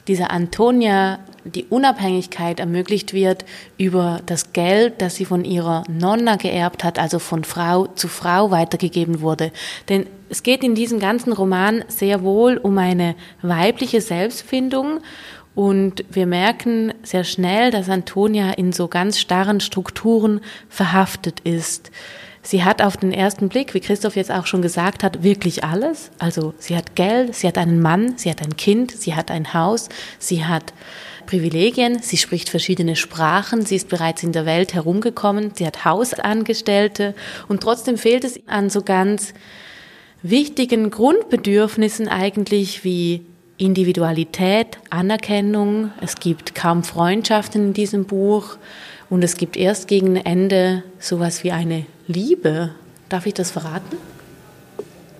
dieser 0.06 0.30
Antonia 0.30 1.18
die 1.44 1.64
Unabhängigkeit 1.64 2.60
ermöglicht 2.60 3.12
wird 3.12 3.44
über 3.76 4.20
das 4.26 4.52
Geld, 4.52 5.00
das 5.00 5.16
sie 5.16 5.24
von 5.24 5.44
ihrer 5.44 5.84
Nonna 5.88 6.36
geerbt 6.36 6.84
hat, 6.84 6.98
also 6.98 7.18
von 7.18 7.44
Frau 7.44 7.86
zu 7.86 8.08
Frau 8.08 8.50
weitergegeben 8.50 9.20
wurde. 9.20 9.52
Denn 9.88 10.06
es 10.28 10.42
geht 10.42 10.64
in 10.64 10.74
diesem 10.74 10.98
ganzen 10.98 11.32
Roman 11.32 11.84
sehr 11.88 12.22
wohl 12.22 12.56
um 12.56 12.78
eine 12.78 13.14
weibliche 13.42 14.00
Selbstfindung 14.00 15.00
und 15.54 16.04
wir 16.10 16.26
merken 16.26 16.92
sehr 17.02 17.24
schnell, 17.24 17.70
dass 17.70 17.88
Antonia 17.88 18.50
in 18.52 18.72
so 18.72 18.88
ganz 18.88 19.20
starren 19.20 19.60
Strukturen 19.60 20.40
verhaftet 20.68 21.40
ist. 21.40 21.90
Sie 22.42 22.62
hat 22.62 22.82
auf 22.82 22.98
den 22.98 23.12
ersten 23.12 23.48
Blick, 23.48 23.72
wie 23.72 23.80
Christoph 23.80 24.16
jetzt 24.16 24.30
auch 24.30 24.46
schon 24.46 24.60
gesagt 24.60 25.02
hat, 25.02 25.22
wirklich 25.22 25.64
alles. 25.64 26.10
Also 26.18 26.52
sie 26.58 26.76
hat 26.76 26.94
Geld, 26.94 27.34
sie 27.34 27.48
hat 27.48 27.56
einen 27.56 27.80
Mann, 27.80 28.18
sie 28.18 28.28
hat 28.30 28.42
ein 28.42 28.56
Kind, 28.56 28.90
sie 28.90 29.14
hat 29.14 29.30
ein 29.30 29.54
Haus, 29.54 29.88
sie 30.18 30.44
hat 30.44 30.74
Privilegien, 31.26 32.00
sie 32.00 32.16
spricht 32.16 32.49
verschiedene 32.49 32.97
Sprachen, 32.97 33.64
sie 33.64 33.76
ist 33.76 33.88
bereits 33.88 34.23
in 34.23 34.33
der 34.33 34.47
Welt 34.47 34.75
herumgekommen, 34.75 35.52
sie 35.54 35.66
hat 35.66 35.85
Hausangestellte 35.85 37.14
und 37.49 37.62
trotzdem 37.62 37.97
fehlt 37.97 38.25
es 38.25 38.40
an 38.47 38.71
so 38.71 38.83
ganz 38.83 39.35
wichtigen 40.23 40.90
Grundbedürfnissen 40.90 42.09
eigentlich 42.09 42.85
wie 42.85 43.25
Individualität, 43.57 44.78
Anerkennung. 44.90 45.93
Es 46.00 46.16
gibt 46.16 46.54
kaum 46.54 46.83
Freundschaften 46.83 47.69
in 47.69 47.73
diesem 47.73 48.04
Buch 48.04 48.57
und 49.11 49.23
es 49.23 49.37
gibt 49.37 49.57
erst 49.57 49.87
gegen 49.87 50.16
Ende 50.16 50.83
sowas 50.99 51.45
wie 51.45 51.52
eine 51.52 51.87
Liebe. 52.07 52.75
Darf 53.09 53.26
ich 53.26 53.35
das 53.35 53.50
verraten? 53.50 53.97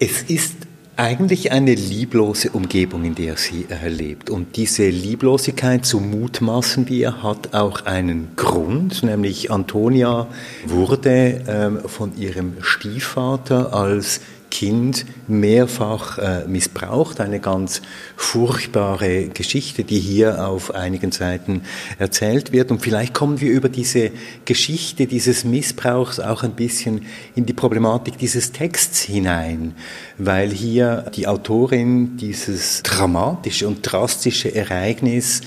Es 0.01 0.23
ist 0.23 0.57
eigentlich 0.97 1.53
eine 1.53 1.75
lieblose 1.75 2.51
Umgebung, 2.51 3.05
in 3.05 3.15
der 3.15 3.37
sie 3.37 3.67
erlebt. 3.69 4.31
Und 4.31 4.57
diese 4.57 4.89
Lieblosigkeit, 4.89 5.85
so 5.85 6.01
mutmaßen 6.01 6.89
wir, 6.89 7.23
hat 7.23 7.55
auch 7.55 7.85
einen 7.87 8.31
Grund, 8.37 9.03
nämlich 9.03 9.51
Antonia 9.51 10.27
wurde 10.67 11.43
ähm, 11.49 11.81
von 11.87 12.17
ihrem 12.17 12.55
Stiefvater 12.61 13.73
als 13.73 14.21
Kind 14.55 15.05
mehrfach 15.27 16.17
äh, 16.19 16.45
missbraucht. 16.47 17.21
Eine 17.21 17.41
ganz 17.41 17.83
furchtbare 18.15 19.27
Geschichte, 19.27 19.83
die 19.83 19.99
hier 19.99 20.47
auf 20.47 20.73
einigen 20.73 21.11
Seiten 21.11 21.63
erzählt 21.99 22.53
wird. 22.53 22.71
Und 22.71 22.81
vielleicht 22.81 23.15
kommen 23.15 23.41
wir 23.41 23.51
über 23.51 23.69
diese 23.69 24.13
Geschichte 24.45 25.09
dieses 25.09 25.43
Missbrauchs 25.43 26.21
auch 26.21 26.45
ein 26.45 26.53
bisschen 26.53 27.05
in 27.35 27.47
die 27.47 27.53
Problematik 27.53 28.17
dieses 28.17 28.53
Texts 28.53 29.01
hinein, 29.01 29.75
weil 30.19 30.51
hier 30.51 31.11
die 31.17 31.27
Autorin 31.27 32.17
dieses 32.17 32.85
dramatische 32.85 33.67
und 33.67 33.83
drastische 33.83 34.55
Ereignis 34.55 35.41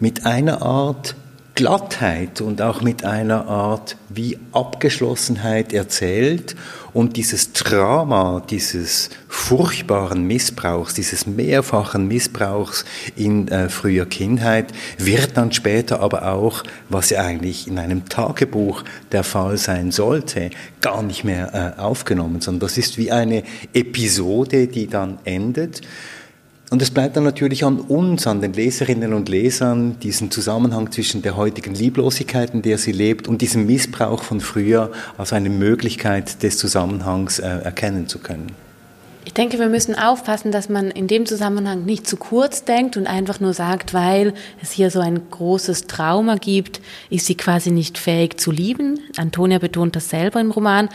mit 0.00 0.26
einer 0.26 0.62
Art 0.62 1.14
Glattheit 1.54 2.40
und 2.40 2.62
auch 2.62 2.80
mit 2.80 3.04
einer 3.04 3.46
Art 3.46 3.96
wie 4.08 4.38
Abgeschlossenheit 4.52 5.72
erzählt 5.72 6.56
und 6.94 7.16
dieses 7.16 7.52
Drama 7.52 8.42
dieses 8.48 9.10
furchtbaren 9.28 10.26
Missbrauchs, 10.26 10.94
dieses 10.94 11.26
mehrfachen 11.26 12.08
Missbrauchs 12.08 12.84
in 13.16 13.48
äh, 13.48 13.68
früher 13.68 14.06
Kindheit 14.06 14.72
wird 14.98 15.36
dann 15.36 15.52
später 15.52 16.00
aber 16.00 16.32
auch, 16.32 16.62
was 16.88 17.10
ja 17.10 17.22
eigentlich 17.22 17.66
in 17.66 17.78
einem 17.78 18.08
Tagebuch 18.08 18.84
der 19.10 19.24
Fall 19.24 19.58
sein 19.58 19.90
sollte, 19.90 20.50
gar 20.80 21.02
nicht 21.02 21.24
mehr 21.24 21.76
äh, 21.76 21.80
aufgenommen, 21.80 22.40
sondern 22.40 22.60
das 22.60 22.78
ist 22.78 22.96
wie 22.96 23.12
eine 23.12 23.42
Episode, 23.74 24.68
die 24.68 24.86
dann 24.86 25.18
endet. 25.24 25.82
Und 26.72 26.80
es 26.80 26.90
bleibt 26.90 27.18
dann 27.18 27.24
natürlich 27.24 27.66
an 27.66 27.80
uns, 27.80 28.26
an 28.26 28.40
den 28.40 28.54
Leserinnen 28.54 29.12
und 29.12 29.28
Lesern, 29.28 30.00
diesen 30.00 30.30
Zusammenhang 30.30 30.90
zwischen 30.90 31.20
der 31.20 31.36
heutigen 31.36 31.74
Lieblosigkeit, 31.74 32.54
in 32.54 32.62
der 32.62 32.78
sie 32.78 32.92
lebt, 32.92 33.28
und 33.28 33.42
diesem 33.42 33.66
Missbrauch 33.66 34.22
von 34.22 34.40
früher 34.40 34.90
als 35.18 35.34
eine 35.34 35.50
Möglichkeit 35.50 36.42
des 36.42 36.56
Zusammenhangs 36.56 37.40
äh, 37.40 37.46
erkennen 37.46 38.08
zu 38.08 38.20
können. 38.20 38.52
Ich 39.26 39.34
denke, 39.34 39.58
wir 39.58 39.68
müssen 39.68 39.94
aufpassen, 39.94 40.50
dass 40.50 40.70
man 40.70 40.90
in 40.90 41.08
dem 41.08 41.26
Zusammenhang 41.26 41.84
nicht 41.84 42.06
zu 42.06 42.16
kurz 42.16 42.64
denkt 42.64 42.96
und 42.96 43.06
einfach 43.06 43.38
nur 43.38 43.52
sagt, 43.52 43.92
weil 43.92 44.32
es 44.62 44.70
hier 44.70 44.90
so 44.90 45.00
ein 45.00 45.20
großes 45.30 45.88
Trauma 45.88 46.36
gibt, 46.36 46.80
ist 47.10 47.26
sie 47.26 47.34
quasi 47.34 47.70
nicht 47.70 47.98
fähig 47.98 48.40
zu 48.40 48.50
lieben. 48.50 48.98
Antonia 49.18 49.58
betont 49.58 49.94
das 49.94 50.08
selber 50.08 50.40
im 50.40 50.50
Roman. 50.50 50.88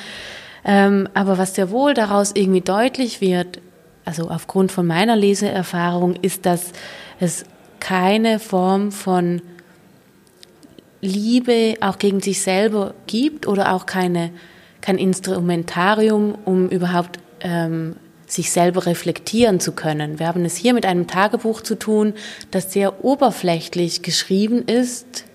Ähm, 0.65 1.07
aber 1.13 1.37
was 1.37 1.53
sehr 1.53 1.69
wohl 1.69 1.93
daraus 1.93 2.31
irgendwie 2.33 2.61
deutlich 2.61 3.21
wird, 3.21 3.59
also 4.07 4.29
aufgrund 4.29 4.71
von 4.71 4.87
meiner 4.87 5.17
Leseerfahrung, 5.17 6.15
ist, 6.15 6.45
dass 6.45 6.71
es 7.19 7.43
keine 7.79 8.39
Form 8.39 8.91
von 8.91 9.41
Liebe 11.01 11.75
auch 11.81 11.99
gegen 11.99 12.21
sich 12.21 12.41
selber 12.41 12.93
gibt 13.05 13.47
oder 13.47 13.73
auch 13.73 13.85
keine, 13.85 14.31
kein 14.81 14.97
Instrumentarium, 14.97 16.37
um 16.45 16.69
überhaupt 16.69 17.19
ähm, 17.41 17.97
sich 18.25 18.51
selber 18.51 18.85
reflektieren 18.85 19.59
zu 19.59 19.73
können. 19.73 20.19
Wir 20.19 20.27
haben 20.27 20.45
es 20.45 20.55
hier 20.55 20.73
mit 20.73 20.85
einem 20.85 21.07
Tagebuch 21.07 21.61
zu 21.61 21.75
tun, 21.75 22.13
das 22.49 22.71
sehr 22.71 23.03
oberflächlich 23.03 24.01
geschrieben 24.01 24.63
ist. 24.65 25.25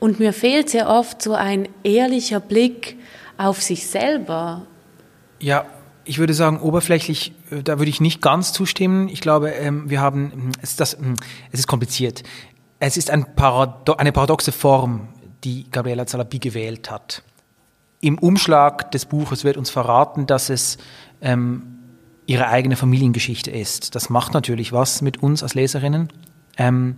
Und 0.00 0.18
mir 0.18 0.32
fehlt 0.32 0.68
sehr 0.68 0.88
oft 0.88 1.22
so 1.22 1.34
ein 1.34 1.68
ehrlicher 1.84 2.40
Blick 2.40 2.98
auf 3.38 3.62
sich 3.62 3.86
selber. 3.86 4.66
Ja, 5.40 5.64
ich 6.04 6.18
würde 6.18 6.34
sagen, 6.34 6.60
oberflächlich, 6.60 7.32
da 7.62 7.78
würde 7.78 7.90
ich 7.90 8.00
nicht 8.00 8.20
ganz 8.20 8.52
zustimmen. 8.52 9.08
Ich 9.08 9.20
glaube, 9.20 9.50
ähm, 9.50 9.88
wir 9.88 10.00
haben, 10.00 10.52
es 10.62 10.70
ist, 10.70 10.80
das, 10.80 10.98
hm, 10.98 11.14
es 11.52 11.60
ist 11.60 11.66
kompliziert. 11.66 12.22
Es 12.78 12.96
ist 12.96 13.10
ein 13.10 13.34
Parado 13.34 13.94
eine 13.94 14.12
paradoxe 14.12 14.52
Form, 14.52 15.08
die 15.44 15.70
Gabriela 15.70 16.06
Zalabi 16.06 16.38
gewählt 16.38 16.90
hat. 16.90 17.22
Im 18.00 18.18
Umschlag 18.18 18.90
des 18.90 19.06
Buches 19.06 19.44
wird 19.44 19.56
uns 19.56 19.70
verraten, 19.70 20.26
dass 20.26 20.50
es 20.50 20.78
ähm, 21.22 21.78
ihre 22.26 22.48
eigene 22.48 22.76
Familiengeschichte 22.76 23.50
ist. 23.50 23.94
Das 23.94 24.10
macht 24.10 24.34
natürlich 24.34 24.72
was 24.72 25.02
mit 25.02 25.22
uns 25.22 25.42
als 25.42 25.54
Leserinnen. 25.54 26.08
Ähm, 26.56 26.96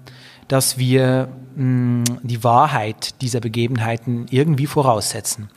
dass 0.48 0.78
wir 0.78 1.28
mh, 1.56 2.04
die 2.22 2.44
Wahrheit 2.44 3.20
dieser 3.22 3.40
Begebenheiten 3.40 4.26
irgendwie 4.30 4.66
voraussetzen 4.66 5.48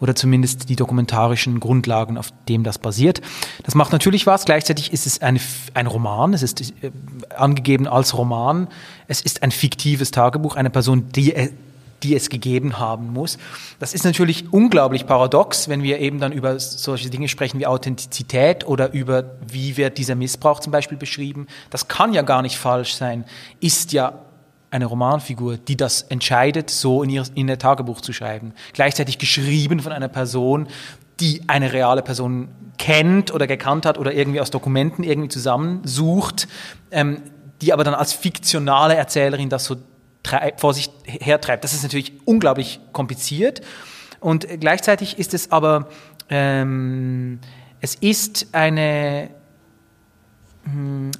oder 0.00 0.14
zumindest 0.14 0.68
die 0.68 0.76
dokumentarischen 0.76 1.60
Grundlagen, 1.60 2.18
auf 2.18 2.28
dem 2.48 2.62
das 2.62 2.78
basiert. 2.78 3.20
Das 3.64 3.74
macht 3.74 3.92
natürlich 3.92 4.26
was. 4.26 4.44
Gleichzeitig 4.44 4.92
ist 4.92 5.06
es 5.06 5.22
eine, 5.22 5.40
ein 5.74 5.86
Roman, 5.86 6.34
es 6.34 6.42
ist 6.42 6.60
äh, 6.60 6.90
angegeben 7.36 7.86
als 7.86 8.16
Roman. 8.16 8.68
Es 9.08 9.20
ist 9.20 9.42
ein 9.42 9.50
fiktives 9.50 10.10
Tagebuch 10.10 10.56
einer 10.56 10.70
Person, 10.70 11.08
die 11.14 11.34
äh, 11.34 11.50
die 12.02 12.14
es 12.14 12.28
gegeben 12.28 12.78
haben 12.78 13.12
muss. 13.12 13.38
Das 13.78 13.94
ist 13.94 14.04
natürlich 14.04 14.52
unglaublich 14.52 15.06
paradox, 15.06 15.68
wenn 15.68 15.82
wir 15.82 15.98
eben 15.98 16.20
dann 16.20 16.32
über 16.32 16.58
solche 16.60 17.10
Dinge 17.10 17.28
sprechen 17.28 17.58
wie 17.58 17.66
Authentizität 17.66 18.66
oder 18.66 18.92
über 18.92 19.36
wie 19.46 19.76
wird 19.76 19.98
dieser 19.98 20.14
Missbrauch 20.14 20.60
zum 20.60 20.72
Beispiel 20.72 20.98
beschrieben. 20.98 21.46
Das 21.70 21.88
kann 21.88 22.12
ja 22.12 22.22
gar 22.22 22.42
nicht 22.42 22.58
falsch 22.58 22.94
sein, 22.94 23.24
ist 23.60 23.92
ja 23.92 24.25
eine 24.70 24.86
Romanfigur, 24.86 25.56
die 25.56 25.76
das 25.76 26.02
entscheidet, 26.02 26.70
so 26.70 27.02
in 27.02 27.10
ihr, 27.10 27.24
in 27.34 27.48
ihr 27.48 27.58
Tagebuch 27.58 28.00
zu 28.00 28.12
schreiben. 28.12 28.52
Gleichzeitig 28.72 29.18
geschrieben 29.18 29.80
von 29.80 29.92
einer 29.92 30.08
Person, 30.08 30.68
die 31.20 31.42
eine 31.46 31.72
reale 31.72 32.02
Person 32.02 32.48
kennt 32.78 33.32
oder 33.32 33.46
gekannt 33.46 33.86
hat 33.86 33.98
oder 33.98 34.12
irgendwie 34.12 34.40
aus 34.40 34.50
Dokumenten 34.50 35.02
irgendwie 35.02 35.28
zusammensucht, 35.28 36.48
ähm, 36.90 37.22
die 37.62 37.72
aber 37.72 37.84
dann 37.84 37.94
als 37.94 38.12
fiktionale 38.12 38.96
Erzählerin 38.96 39.48
das 39.48 39.64
so 39.64 39.76
vor 40.56 40.74
sich 40.74 40.90
hertreibt. 41.04 41.62
Das 41.62 41.72
ist 41.72 41.84
natürlich 41.84 42.12
unglaublich 42.24 42.80
kompliziert 42.92 43.62
und 44.20 44.46
gleichzeitig 44.60 45.18
ist 45.18 45.34
es 45.34 45.52
aber, 45.52 45.88
ähm, 46.28 47.38
es 47.80 47.94
ist 47.94 48.48
eine 48.52 49.30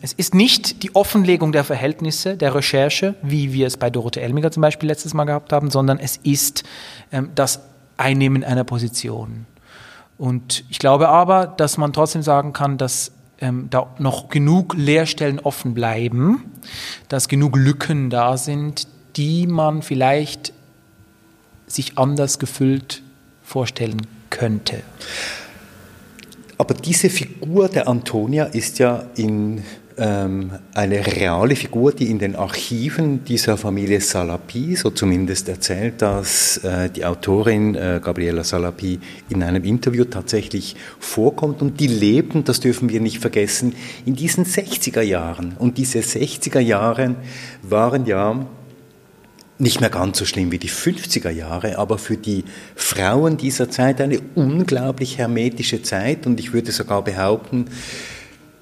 es 0.01 0.13
ist 0.13 0.35
nicht 0.35 0.83
die 0.83 0.95
Offenlegung 0.95 1.53
der 1.53 1.63
Verhältnisse, 1.63 2.37
der 2.37 2.55
Recherche, 2.55 3.15
wie 3.23 3.53
wir 3.53 3.67
es 3.67 3.77
bei 3.77 3.91
Dorothee 3.91 4.21
Elmiger 4.21 4.51
zum 4.51 4.61
Beispiel 4.61 4.89
letztes 4.89 5.15
Mal 5.15 5.25
gehabt 5.25 5.53
haben, 5.53 5.71
sondern 5.71 5.99
es 5.99 6.17
ist 6.17 6.65
ähm, 7.13 7.31
das 7.35 7.61
Einnehmen 7.97 8.43
einer 8.43 8.65
Position. 8.65 9.47
Und 10.19 10.65
ich 10.69 10.79
glaube 10.79 11.09
aber, 11.09 11.47
dass 11.47 11.79
man 11.79 11.93
trotzdem 11.93 12.23
sagen 12.23 12.53
kann, 12.53 12.79
dass 12.79 13.13
ähm, 13.41 13.69
da 13.71 13.95
noch 13.99 14.29
genug 14.29 14.75
Leerstellen 14.75 15.39
offen 15.39 15.75
bleiben, 15.75 16.53
dass 17.09 17.29
genug 17.29 17.57
Lücken 17.57 18.11
da 18.11 18.37
sind, 18.37 18.89
die 19.17 19.47
man 19.47 19.83
vielleicht 19.83 20.53
sich 21.67 21.99
anders 21.99 22.39
gefüllt 22.39 23.03
vorstellen 23.43 24.07
könnte. 24.31 24.83
Aber 26.59 26.75
diese 26.75 27.11
Figur 27.11 27.69
der 27.69 27.89
Antonia 27.89 28.45
ist 28.45 28.79
ja 28.79 29.05
in 29.17 29.63
ähm, 29.99 30.51
eine 30.75 31.07
reale 31.07 31.57
Figur, 31.57 31.93
die 31.93 32.11
in 32.11 32.19
den 32.19 32.37
Archiven 32.37 33.25
dieser 33.25 33.57
Familie 33.57 34.01
Salapi, 34.01 34.77
so 34.77 34.91
zumindest 34.91 35.49
erzählt 35.49 36.03
das 36.03 36.59
äh, 36.59 36.91
die 36.91 37.05
Autorin 37.05 37.75
äh, 37.75 38.01
Gabriela 38.03 38.45
Salapi 38.45 39.01
in 39.29 39.43
einem 39.43 39.65
Interview 39.65 40.05
tatsächlich 40.05 40.77
vorkommt. 40.99 41.63
Und 41.63 41.81
die 41.81 41.87
lebten, 41.87 42.45
das 42.45 42.61
dürfen 42.61 42.89
wir 42.89 43.01
nicht 43.01 43.19
vergessen, 43.19 43.75
in 44.05 44.17
diesen 44.17 44.45
60er 44.45 45.03
Jahren. 45.03 45.57
Und 45.59 45.79
diese 45.79 46.01
60er 46.01 46.61
Jahre 46.61 47.17
waren 47.63 48.07
ja 48.07 48.47
nicht 49.59 49.81
mehr 49.81 49.91
ganz 49.91 50.19
so 50.19 50.25
schlimm 50.25 50.53
wie 50.53 50.59
die 50.59 50.69
50er 50.69 51.31
Jahre, 51.31 51.79
aber 51.79 51.99
für 51.99 52.17
die 52.17 52.45
Frauen 52.75 53.37
dieser 53.37 53.71
Zeit 53.71 54.01
eine 54.01 54.21
unglaublich 54.35 55.19
hermetische 55.19 55.83
Zeit. 55.83 56.27
Und 56.27 56.39
ich 56.41 56.53
würde 56.53 56.73
sogar 56.73 57.03
behaupten, 57.03 57.67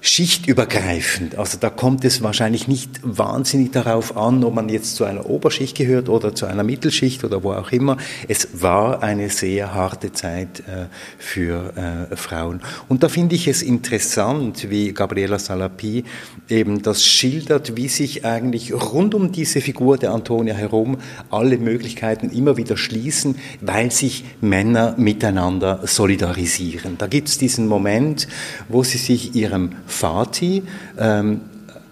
schichtübergreifend. 0.05 1.37
Also 1.37 1.57
da 1.59 1.71
kommt 1.71 2.05
es 2.05 2.21
wahrscheinlich 2.21 2.67
nicht 2.67 2.99
wahnsinnig 3.01 3.71
darauf 3.71 4.15
an, 4.15 4.43
ob 4.43 4.53
man 4.53 4.69
jetzt 4.69 4.95
zu 4.95 5.03
einer 5.03 5.27
Oberschicht 5.27 5.75
gehört 5.75 6.09
oder 6.09 6.35
zu 6.35 6.45
einer 6.45 6.63
Mittelschicht 6.63 7.23
oder 7.23 7.43
wo 7.43 7.53
auch 7.53 7.71
immer. 7.71 7.97
Es 8.27 8.61
war 8.61 9.01
eine 9.01 9.29
sehr 9.31 9.73
harte 9.73 10.13
Zeit 10.13 10.59
äh, 10.59 10.85
für 11.17 12.07
äh, 12.11 12.15
Frauen. 12.15 12.61
Und 12.87 13.01
da 13.01 13.09
finde 13.09 13.33
ich 13.33 13.47
es 13.47 13.63
interessant, 13.63 14.69
wie 14.69 14.93
Gabriela 14.93 15.39
Salapi 15.39 16.03
eben 16.49 16.83
das 16.83 17.03
schildert, 17.03 17.75
wie 17.75 17.87
sich 17.87 18.25
eigentlich 18.25 18.73
rund 18.73 19.15
um 19.15 19.31
diese 19.31 19.59
Figur 19.59 19.97
der 19.97 20.11
Antonia 20.11 20.53
herum 20.53 20.97
alle 21.31 21.57
Möglichkeiten 21.57 22.29
immer 22.29 22.57
wieder 22.57 22.77
schließen, 22.77 23.39
weil 23.61 23.89
sich 23.89 24.23
Männer 24.39 24.93
miteinander 24.97 25.81
solidarisieren. 25.85 26.99
Da 26.99 27.07
gibt 27.07 27.27
es 27.29 27.39
diesen 27.39 27.67
Moment, 27.67 28.27
wo 28.69 28.83
sie 28.83 28.99
sich 28.99 29.33
ihrem 29.33 29.71
Vati 30.01 30.63
ähm, 30.97 31.41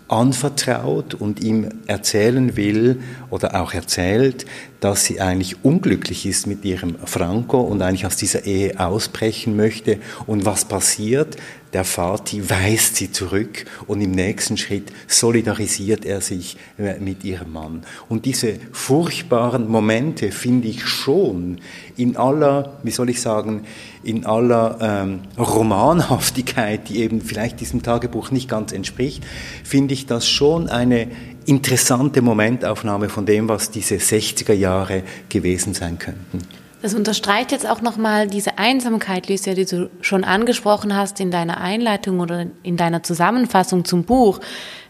anvertraut 0.07 1.13
und 1.13 1.41
ihm 1.41 1.69
erzählen 1.87 2.55
will 2.55 3.01
oder 3.29 3.59
auch 3.61 3.73
erzählt, 3.73 4.45
dass 4.83 5.05
sie 5.05 5.21
eigentlich 5.21 5.63
unglücklich 5.63 6.25
ist 6.25 6.45
mit 6.45 6.65
ihrem 6.65 6.95
Franco 7.05 7.61
und 7.61 7.81
eigentlich 7.81 8.05
aus 8.05 8.17
dieser 8.17 8.43
Ehe 8.43 8.77
ausbrechen 8.81 9.55
möchte. 9.55 9.99
Und 10.27 10.43
was 10.45 10.65
passiert? 10.65 11.37
Der 11.71 11.85
Vati 11.85 12.49
weist 12.49 12.97
sie 12.97 13.11
zurück 13.11 13.65
und 13.87 14.01
im 14.01 14.11
nächsten 14.11 14.57
Schritt 14.57 14.91
solidarisiert 15.07 16.05
er 16.05 16.21
sich 16.21 16.57
äh, 16.77 16.99
mit 16.99 17.23
ihrem 17.23 17.53
Mann. 17.53 17.83
Und 18.09 18.25
diese 18.25 18.59
furchtbaren 18.73 19.67
Momente 19.67 20.31
finde 20.31 20.67
ich 20.67 20.85
schon 20.85 21.59
in 21.97 22.15
aller, 22.15 22.77
wie 22.83 22.91
soll 22.91 23.09
ich 23.09 23.21
sagen, 23.21 23.63
in 24.03 24.25
aller 24.25 24.77
ähm, 24.81 25.21
Romanhaftigkeit, 25.37 26.89
die 26.89 26.99
eben 26.99 27.21
vielleicht 27.21 27.59
diesem 27.59 27.81
Tagebuch 27.81 28.29
nicht 28.29 28.49
ganz 28.49 28.71
entspricht, 28.71 29.23
finde 29.63 29.93
ich 29.93 30.05
das 30.05 30.27
schon 30.27 30.69
eine 30.69 31.07
interessante 31.45 32.21
Momentaufnahme 32.21 33.09
von 33.09 33.25
dem, 33.25 33.49
was 33.49 33.71
diese 33.71 33.95
60er 33.95 34.53
Jahre 34.53 35.03
gewesen 35.29 35.73
sein 35.73 35.99
könnten. 35.99 36.39
Das 36.81 36.93
unterstreicht 36.93 37.53
jetzt 37.53 37.65
auch 37.65 37.81
nochmal 37.81 38.27
diese 38.27 38.57
Einsamkeit, 38.57 39.29
Lucia, 39.29 39.53
die 39.53 39.63
du 39.63 39.89
schon 40.01 40.25
angesprochen 40.25 40.93
hast 40.95 41.21
in 41.21 41.31
deiner 41.31 41.61
Einleitung 41.61 42.19
oder 42.19 42.47
in 42.61 42.75
deiner 42.75 43.03
Zusammenfassung 43.03 43.85
zum 43.85 44.03
Buch, 44.03 44.41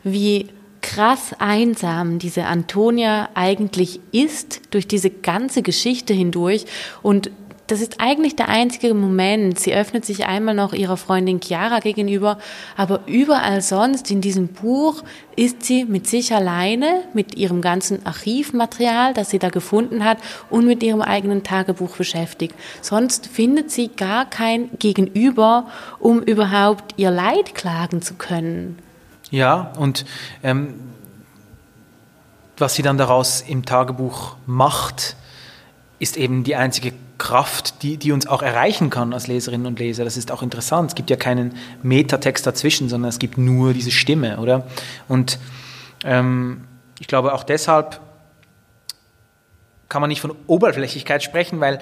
wie 0.03 0.48
krass 0.81 1.33
einsam 1.39 2.19
diese 2.19 2.45
Antonia 2.45 3.29
eigentlich 3.36 4.00
ist 4.12 4.62
durch 4.72 4.88
diese 4.88 5.10
ganze 5.10 5.62
Geschichte 5.62 6.13
hindurch 6.13 6.65
und 7.03 7.31
das 7.67 7.79
ist 7.79 8.00
eigentlich 8.00 8.36
der 8.36 8.50
einzige 8.50 8.93
Moment. 8.93 9.58
Sie 9.58 9.74
öffnet 9.74 10.05
sich 10.05 10.25
einmal 10.25 10.53
noch 10.53 10.74
ihrer 10.74 10.98
Freundin 10.98 11.39
Chiara 11.41 11.79
gegenüber, 11.79 12.38
aber 12.75 13.01
überall 13.05 13.62
sonst 13.62 14.12
in 14.12 14.20
diesem 14.20 14.50
Buch 14.50 15.03
ist 15.36 15.63
sie 15.63 15.86
mit 15.86 16.05
sich 16.08 16.34
alleine, 16.34 17.03
mit 17.13 17.36
ihrem 17.36 17.62
ganzen 17.62 18.05
Archivmaterial, 18.05 19.13
das 19.13 19.29
sie 19.29 19.39
da 19.39 19.50
gefunden 19.50 20.03
hat 20.03 20.17
und 20.50 20.65
mit 20.65 20.84
ihrem 20.84 21.01
eigenen 21.01 21.43
Tagebuch 21.43 21.96
beschäftigt. 21.96 22.53
Sonst 22.82 23.27
findet 23.27 23.72
sie 23.72 23.88
gar 23.88 24.29
kein 24.29 24.70
Gegenüber, 24.79 25.67
um 26.00 26.22
überhaupt 26.22 26.96
ihr 26.98 27.12
Leid 27.12 27.55
klagen 27.55 28.01
zu 28.01 28.15
können. 28.15 28.77
Ja, 29.32 29.72
und 29.77 30.05
ähm, 30.43 30.75
was 32.58 32.75
sie 32.75 32.84
dann 32.84 32.98
daraus 32.98 33.41
im 33.41 33.65
Tagebuch 33.65 34.36
macht, 34.46 35.15
ist 36.03 36.17
eben 36.17 36.43
die 36.43 36.55
einzige 36.55 36.93
Kraft, 37.17 37.81
die, 37.81 37.98
die 37.98 38.12
uns 38.12 38.27
auch 38.27 38.41
erreichen 38.41 38.89
kann 38.89 39.13
als 39.13 39.27
Leserinnen 39.27 39.65
und 39.65 39.79
Leser. 39.79 40.03
Das 40.03 40.17
ist 40.17 40.31
auch 40.31 40.43
interessant. 40.43 40.89
Es 40.91 40.95
gibt 40.95 41.10
ja 41.10 41.15
keinen 41.15 41.55
Metatext 41.81 42.45
dazwischen, 42.45 42.89
sondern 42.89 43.10
es 43.10 43.17
gibt 43.17 43.38
nur 43.38 43.74
diese 43.74 43.91
Stimme, 43.91 44.39
oder? 44.39 44.67
Und 45.07 45.39
ähm, 46.03 46.65
ich 47.00 47.07
glaube 47.07 47.33
auch 47.33 47.43
deshalb 47.43 48.01
kann 49.88 50.01
man 50.01 50.10
nicht 50.10 50.22
von 50.22 50.36
Oberflächlichkeit 50.48 51.24
sprechen, 51.24 51.60
weil 51.60 51.79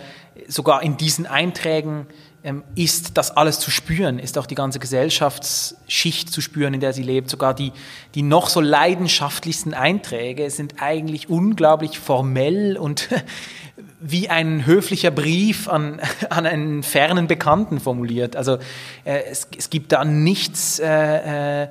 sogar 0.47 0.83
in 0.83 0.97
diesen 0.97 1.25
Einträgen 1.25 2.07
ähm, 2.43 2.63
ist 2.75 3.17
das 3.17 3.37
alles 3.37 3.59
zu 3.59 3.71
spüren, 3.71 4.19
ist 4.19 4.37
auch 4.37 4.45
die 4.45 4.55
ganze 4.55 4.79
Gesellschaftsschicht 4.79 6.29
zu 6.29 6.41
spüren, 6.41 6.73
in 6.73 6.79
der 6.79 6.91
sie 6.91 7.03
lebt. 7.03 7.29
Sogar 7.29 7.53
die, 7.53 7.71
die 8.15 8.23
noch 8.23 8.49
so 8.49 8.59
leidenschaftlichsten 8.59 9.73
Einträge 9.73 10.49
sind 10.49 10.81
eigentlich 10.81 11.29
unglaublich 11.29 11.99
formell 11.99 12.77
und 12.77 13.09
wie 14.01 14.29
ein 14.29 14.65
höflicher 14.65 15.11
Brief 15.11 15.67
an, 15.67 15.99
an 16.29 16.45
einen 16.45 16.83
fernen 16.83 17.27
Bekannten 17.27 17.79
formuliert. 17.79 18.35
Also 18.35 18.57
äh, 19.05 19.23
es, 19.29 19.47
es 19.57 19.69
gibt 19.69 19.91
da 19.91 20.03
nichts 20.03 20.79
äh, 20.79 21.63
äh 21.63 21.67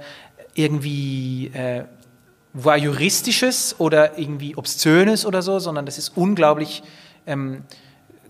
irgendwie 0.54 1.46
äh, 1.54 1.84
voyeuristisches 2.52 3.76
oder 3.78 4.18
irgendwie 4.18 4.56
obszönes 4.56 5.24
oder 5.24 5.40
so, 5.40 5.58
sondern 5.58 5.86
das 5.86 5.98
ist 5.98 6.16
unglaublich 6.16 6.82
ähm, 7.26 7.62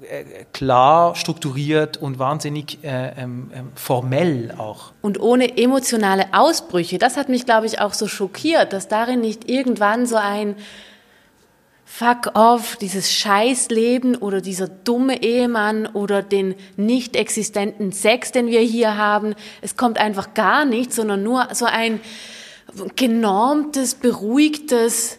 äh, 0.02 0.44
klar 0.52 1.14
strukturiert 1.14 1.96
und 1.96 2.18
wahnsinnig 2.18 2.82
äh, 2.82 3.12
ähm, 3.16 3.50
ähm, 3.54 3.72
formell 3.74 4.54
auch. 4.56 4.92
Und 5.00 5.20
ohne 5.20 5.58
emotionale 5.58 6.26
Ausbrüche. 6.32 6.98
Das 6.98 7.16
hat 7.16 7.28
mich, 7.28 7.46
glaube 7.46 7.66
ich, 7.66 7.80
auch 7.80 7.94
so 7.94 8.08
schockiert, 8.08 8.72
dass 8.72 8.88
darin 8.88 9.20
nicht 9.20 9.48
irgendwann 9.48 10.06
so 10.06 10.16
ein 10.16 10.56
Fuck 11.92 12.30
off, 12.34 12.76
dieses 12.76 13.10
Scheißleben 13.10 14.14
oder 14.14 14.40
dieser 14.40 14.68
dumme 14.68 15.22
Ehemann 15.22 15.86
oder 15.86 16.22
den 16.22 16.54
nicht 16.76 17.16
existenten 17.16 17.90
Sex, 17.90 18.30
den 18.30 18.46
wir 18.46 18.60
hier 18.60 18.96
haben. 18.96 19.34
Es 19.60 19.76
kommt 19.76 19.98
einfach 19.98 20.32
gar 20.32 20.64
nichts, 20.64 20.96
sondern 20.96 21.24
nur 21.24 21.48
so 21.52 21.66
ein 21.66 22.00
genormtes, 22.94 23.96
beruhigtes, 23.96 25.18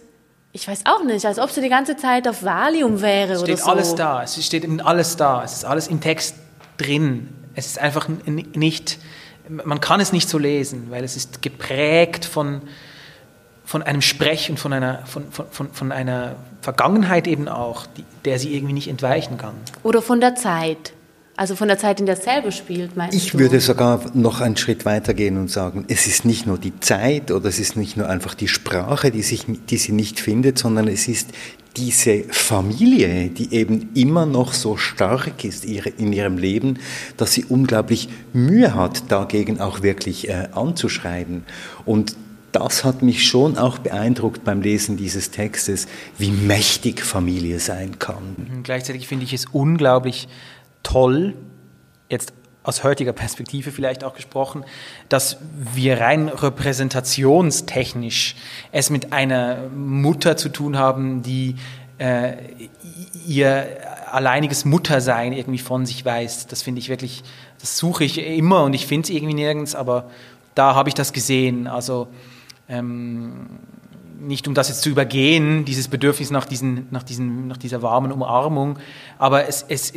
ich 0.53 0.65
weiß 0.65 0.83
auch 0.85 1.03
nicht, 1.03 1.25
als 1.25 1.39
ob 1.39 1.51
sie 1.51 1.59
die 1.61 1.69
ganze 1.69 1.97
Zeit 1.97 2.25
auf 2.25 2.41
Valium 2.41 3.01
wäre 3.01 3.33
es 3.33 3.43
oder 3.43 3.47
so. 3.47 3.53
Es 3.53 3.59
steht 3.59 3.69
alles 3.69 3.95
da, 3.95 4.23
es 4.23 4.45
steht 4.45 4.63
eben 4.63 4.79
alles 4.79 5.17
da, 5.17 5.43
es 5.43 5.53
ist 5.53 5.65
alles 5.65 5.87
im 5.87 5.99
Text 5.99 6.35
drin. 6.77 7.29
Es 7.53 7.67
ist 7.67 7.79
einfach 7.79 8.07
nicht, 8.25 8.97
man 9.49 9.81
kann 9.81 9.99
es 9.99 10.13
nicht 10.13 10.29
so 10.29 10.37
lesen, 10.37 10.87
weil 10.89 11.03
es 11.03 11.17
ist 11.17 11.41
geprägt 11.41 12.23
von, 12.23 12.61
von 13.71 13.83
einem 13.83 14.01
Sprech 14.01 14.49
und 14.49 14.59
von 14.59 14.73
einer, 14.73 15.05
von, 15.05 15.31
von, 15.31 15.45
von, 15.49 15.71
von 15.71 15.91
einer 15.93 16.35
Vergangenheit 16.61 17.25
eben 17.25 17.47
auch, 17.47 17.85
die, 17.85 18.03
der 18.25 18.37
sie 18.37 18.53
irgendwie 18.53 18.73
nicht 18.73 18.89
entweichen 18.89 19.37
kann. 19.37 19.53
Oder 19.81 20.01
von 20.01 20.19
der 20.19 20.35
Zeit. 20.35 20.91
Also 21.37 21.55
von 21.55 21.69
der 21.69 21.79
Zeit, 21.79 22.01
in 22.01 22.05
der 22.05 22.17
es 22.17 22.25
selber 22.25 22.51
spielt, 22.51 22.97
meinst 22.97 23.15
ich 23.15 23.31
du? 23.31 23.37
Ich 23.37 23.43
würde 23.43 23.61
sogar 23.61 24.01
noch 24.13 24.41
einen 24.41 24.57
Schritt 24.57 24.83
weiter 24.83 25.13
gehen 25.13 25.37
und 25.37 25.49
sagen, 25.49 25.85
es 25.87 26.05
ist 26.05 26.25
nicht 26.25 26.45
nur 26.45 26.57
die 26.57 26.77
Zeit 26.81 27.31
oder 27.31 27.47
es 27.47 27.59
ist 27.59 27.77
nicht 27.77 27.95
nur 27.95 28.09
einfach 28.09 28.33
die 28.33 28.49
Sprache, 28.49 29.09
die, 29.09 29.21
sich, 29.21 29.45
die 29.47 29.77
sie 29.77 29.93
nicht 29.93 30.19
findet, 30.19 30.57
sondern 30.57 30.89
es 30.89 31.07
ist 31.07 31.29
diese 31.77 32.25
Familie, 32.25 33.29
die 33.29 33.53
eben 33.53 33.91
immer 33.93 34.25
noch 34.25 34.51
so 34.51 34.75
stark 34.75 35.45
ist 35.45 35.63
in 35.63 36.11
ihrem 36.11 36.37
Leben, 36.37 36.77
dass 37.15 37.31
sie 37.31 37.45
unglaublich 37.45 38.09
Mühe 38.33 38.75
hat, 38.75 39.09
dagegen 39.09 39.61
auch 39.61 39.81
wirklich 39.81 40.27
äh, 40.27 40.49
anzuschreiben. 40.51 41.45
Und 41.85 42.17
das 42.63 42.83
hat 42.83 43.01
mich 43.01 43.27
schon 43.27 43.57
auch 43.57 43.79
beeindruckt 43.79 44.43
beim 44.43 44.61
Lesen 44.61 44.97
dieses 44.97 45.31
Textes, 45.31 45.87
wie 46.17 46.31
mächtig 46.31 47.01
Familie 47.01 47.59
sein 47.59 47.99
kann. 47.99 48.61
Gleichzeitig 48.63 49.07
finde 49.07 49.25
ich 49.25 49.33
es 49.33 49.45
unglaublich 49.45 50.27
toll, 50.83 51.35
jetzt 52.09 52.33
aus 52.63 52.83
heutiger 52.83 53.13
Perspektive 53.13 53.71
vielleicht 53.71 54.03
auch 54.03 54.13
gesprochen, 54.13 54.63
dass 55.09 55.37
wir 55.73 55.99
rein 55.99 56.29
repräsentationstechnisch 56.29 58.35
es 58.71 58.91
mit 58.91 59.13
einer 59.13 59.67
Mutter 59.69 60.37
zu 60.37 60.49
tun 60.49 60.77
haben, 60.77 61.23
die 61.23 61.55
äh, 61.97 62.33
ihr 63.25 63.65
alleiniges 64.11 64.65
Muttersein 64.65 65.33
irgendwie 65.33 65.59
von 65.59 65.85
sich 65.85 66.05
weiß. 66.05 66.47
Das 66.47 66.61
finde 66.61 66.79
ich 66.79 66.89
wirklich, 66.89 67.23
das 67.59 67.77
suche 67.77 68.03
ich 68.03 68.19
immer 68.19 68.63
und 68.63 68.73
ich 68.73 68.85
finde 68.85 69.05
es 69.05 69.09
irgendwie 69.09 69.33
nirgends, 69.33 69.73
aber 69.73 70.09
da 70.53 70.75
habe 70.75 70.89
ich 70.89 70.95
das 70.95 71.13
gesehen. 71.13 71.67
Also 71.67 72.09
ähm, 72.71 73.59
nicht 74.19 74.47
um 74.47 74.53
das 74.53 74.69
jetzt 74.69 74.81
zu 74.81 74.89
übergehen, 74.89 75.65
dieses 75.65 75.87
Bedürfnis 75.87 76.31
nach, 76.31 76.45
diesen, 76.45 76.87
nach, 76.91 77.03
diesen, 77.03 77.47
nach 77.47 77.57
dieser 77.57 77.81
warmen 77.81 78.11
Umarmung, 78.11 78.77
aber 79.17 79.47
es, 79.47 79.65
es, 79.67 79.93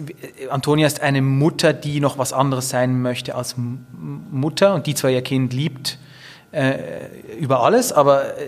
Antonia 0.51 0.87
ist 0.87 1.01
eine 1.01 1.23
Mutter, 1.23 1.73
die 1.73 2.01
noch 2.01 2.19
was 2.19 2.33
anderes 2.33 2.69
sein 2.69 3.01
möchte 3.03 3.35
als 3.35 3.57
Mutter 3.57 4.75
und 4.75 4.87
die 4.87 4.95
zwar 4.95 5.11
ihr 5.11 5.23
Kind 5.23 5.53
liebt 5.53 5.99
äh, 6.53 6.77
über 7.39 7.63
alles, 7.63 7.93
aber 7.93 8.39
äh, 8.39 8.41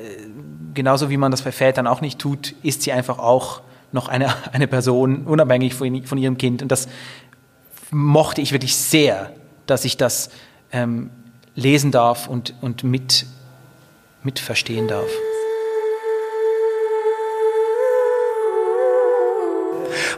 genauso 0.74 1.10
wie 1.10 1.16
man 1.16 1.30
das 1.30 1.42
bei 1.42 1.52
Vätern 1.52 1.86
auch 1.86 2.00
nicht 2.00 2.18
tut, 2.18 2.54
ist 2.62 2.82
sie 2.82 2.92
einfach 2.92 3.18
auch 3.18 3.60
noch 3.92 4.08
eine, 4.08 4.32
eine 4.52 4.66
Person, 4.66 5.24
unabhängig 5.24 5.74
von, 5.74 6.04
von 6.04 6.18
ihrem 6.18 6.38
Kind. 6.38 6.62
Und 6.62 6.72
das 6.72 6.88
mochte 7.90 8.40
ich 8.40 8.52
wirklich 8.52 8.76
sehr, 8.76 9.32
dass 9.66 9.84
ich 9.84 9.96
das 9.96 10.30
ähm, 10.72 11.10
lesen 11.54 11.90
darf 11.90 12.28
und, 12.28 12.54
und 12.60 12.84
mit, 12.84 13.26
mit 14.26 14.38
verstehen 14.40 14.88
darf. 14.88 15.08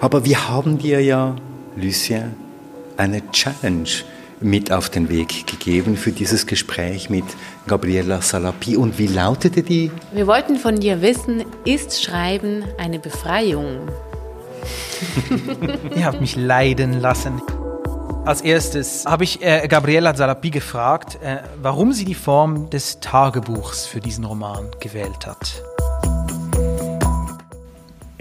Aber 0.00 0.24
wir 0.24 0.48
haben 0.48 0.78
dir 0.78 1.00
ja, 1.00 1.36
Lucien, 1.76 2.34
eine 2.96 3.22
Challenge 3.30 3.88
mit 4.40 4.72
auf 4.72 4.88
den 4.88 5.08
Weg 5.08 5.46
gegeben 5.46 5.96
für 5.96 6.12
dieses 6.12 6.46
Gespräch 6.46 7.10
mit 7.10 7.24
Gabriela 7.66 8.22
Salapi. 8.22 8.76
Und 8.76 8.98
wie 8.98 9.08
lautete 9.08 9.62
die? 9.62 9.90
Wir 10.12 10.26
wollten 10.26 10.56
von 10.56 10.76
dir 10.76 11.02
wissen, 11.02 11.44
ist 11.64 12.02
Schreiben 12.02 12.64
eine 12.78 12.98
Befreiung? 12.98 13.88
Ihr 15.96 16.04
habt 16.06 16.20
mich 16.20 16.36
leiden 16.36 17.00
lassen. 17.00 17.42
Als 18.24 18.42
erstes 18.42 19.04
habe 19.06 19.24
ich 19.24 19.42
äh, 19.42 19.66
Gabriela 19.68 20.14
Salapi 20.14 20.50
gefragt, 20.50 21.18
äh, 21.22 21.38
warum 21.62 21.92
sie 21.92 22.04
die 22.04 22.14
Form 22.14 22.70
des 22.70 23.00
Tagebuchs 23.00 23.86
für 23.86 24.00
diesen 24.00 24.24
Roman 24.24 24.66
gewählt 24.80 25.26
hat. 25.26 25.62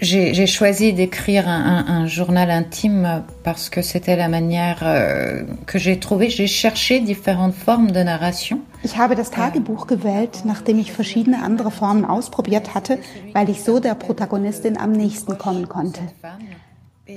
J'ai 0.00 0.46
choisi 0.46 0.92
d'écrire 0.92 1.48
un, 1.48 1.84
un, 1.88 2.06
journal 2.06 2.52
intime 2.52 3.24
parce 3.42 3.68
que 3.68 3.82
c'était 3.82 4.14
la 4.14 4.28
manière 4.28 4.78
euh, 4.82 5.42
que 5.66 5.76
j'ai 5.80 5.98
trouvé. 5.98 6.30
J'ai 6.30 6.46
cherché 6.46 7.00
différentes 7.00 7.54
formes 7.54 7.90
de 7.90 8.04
narration. 8.04 8.60
Ich 8.84 8.96
habe 8.96 9.16
das 9.16 9.32
Tagebuch 9.32 9.88
gewählt, 9.88 10.44
nachdem 10.44 10.78
ich 10.78 10.92
verschiedene 10.92 11.42
andere 11.42 11.72
Formen 11.72 12.04
ausprobiert 12.04 12.76
hatte, 12.76 12.98
weil 13.32 13.50
ich 13.50 13.64
so 13.64 13.80
der 13.80 13.96
Protagonistin 13.96 14.78
am 14.78 14.92
nächsten 14.92 15.36
kommen 15.36 15.68
konnte. 15.68 16.00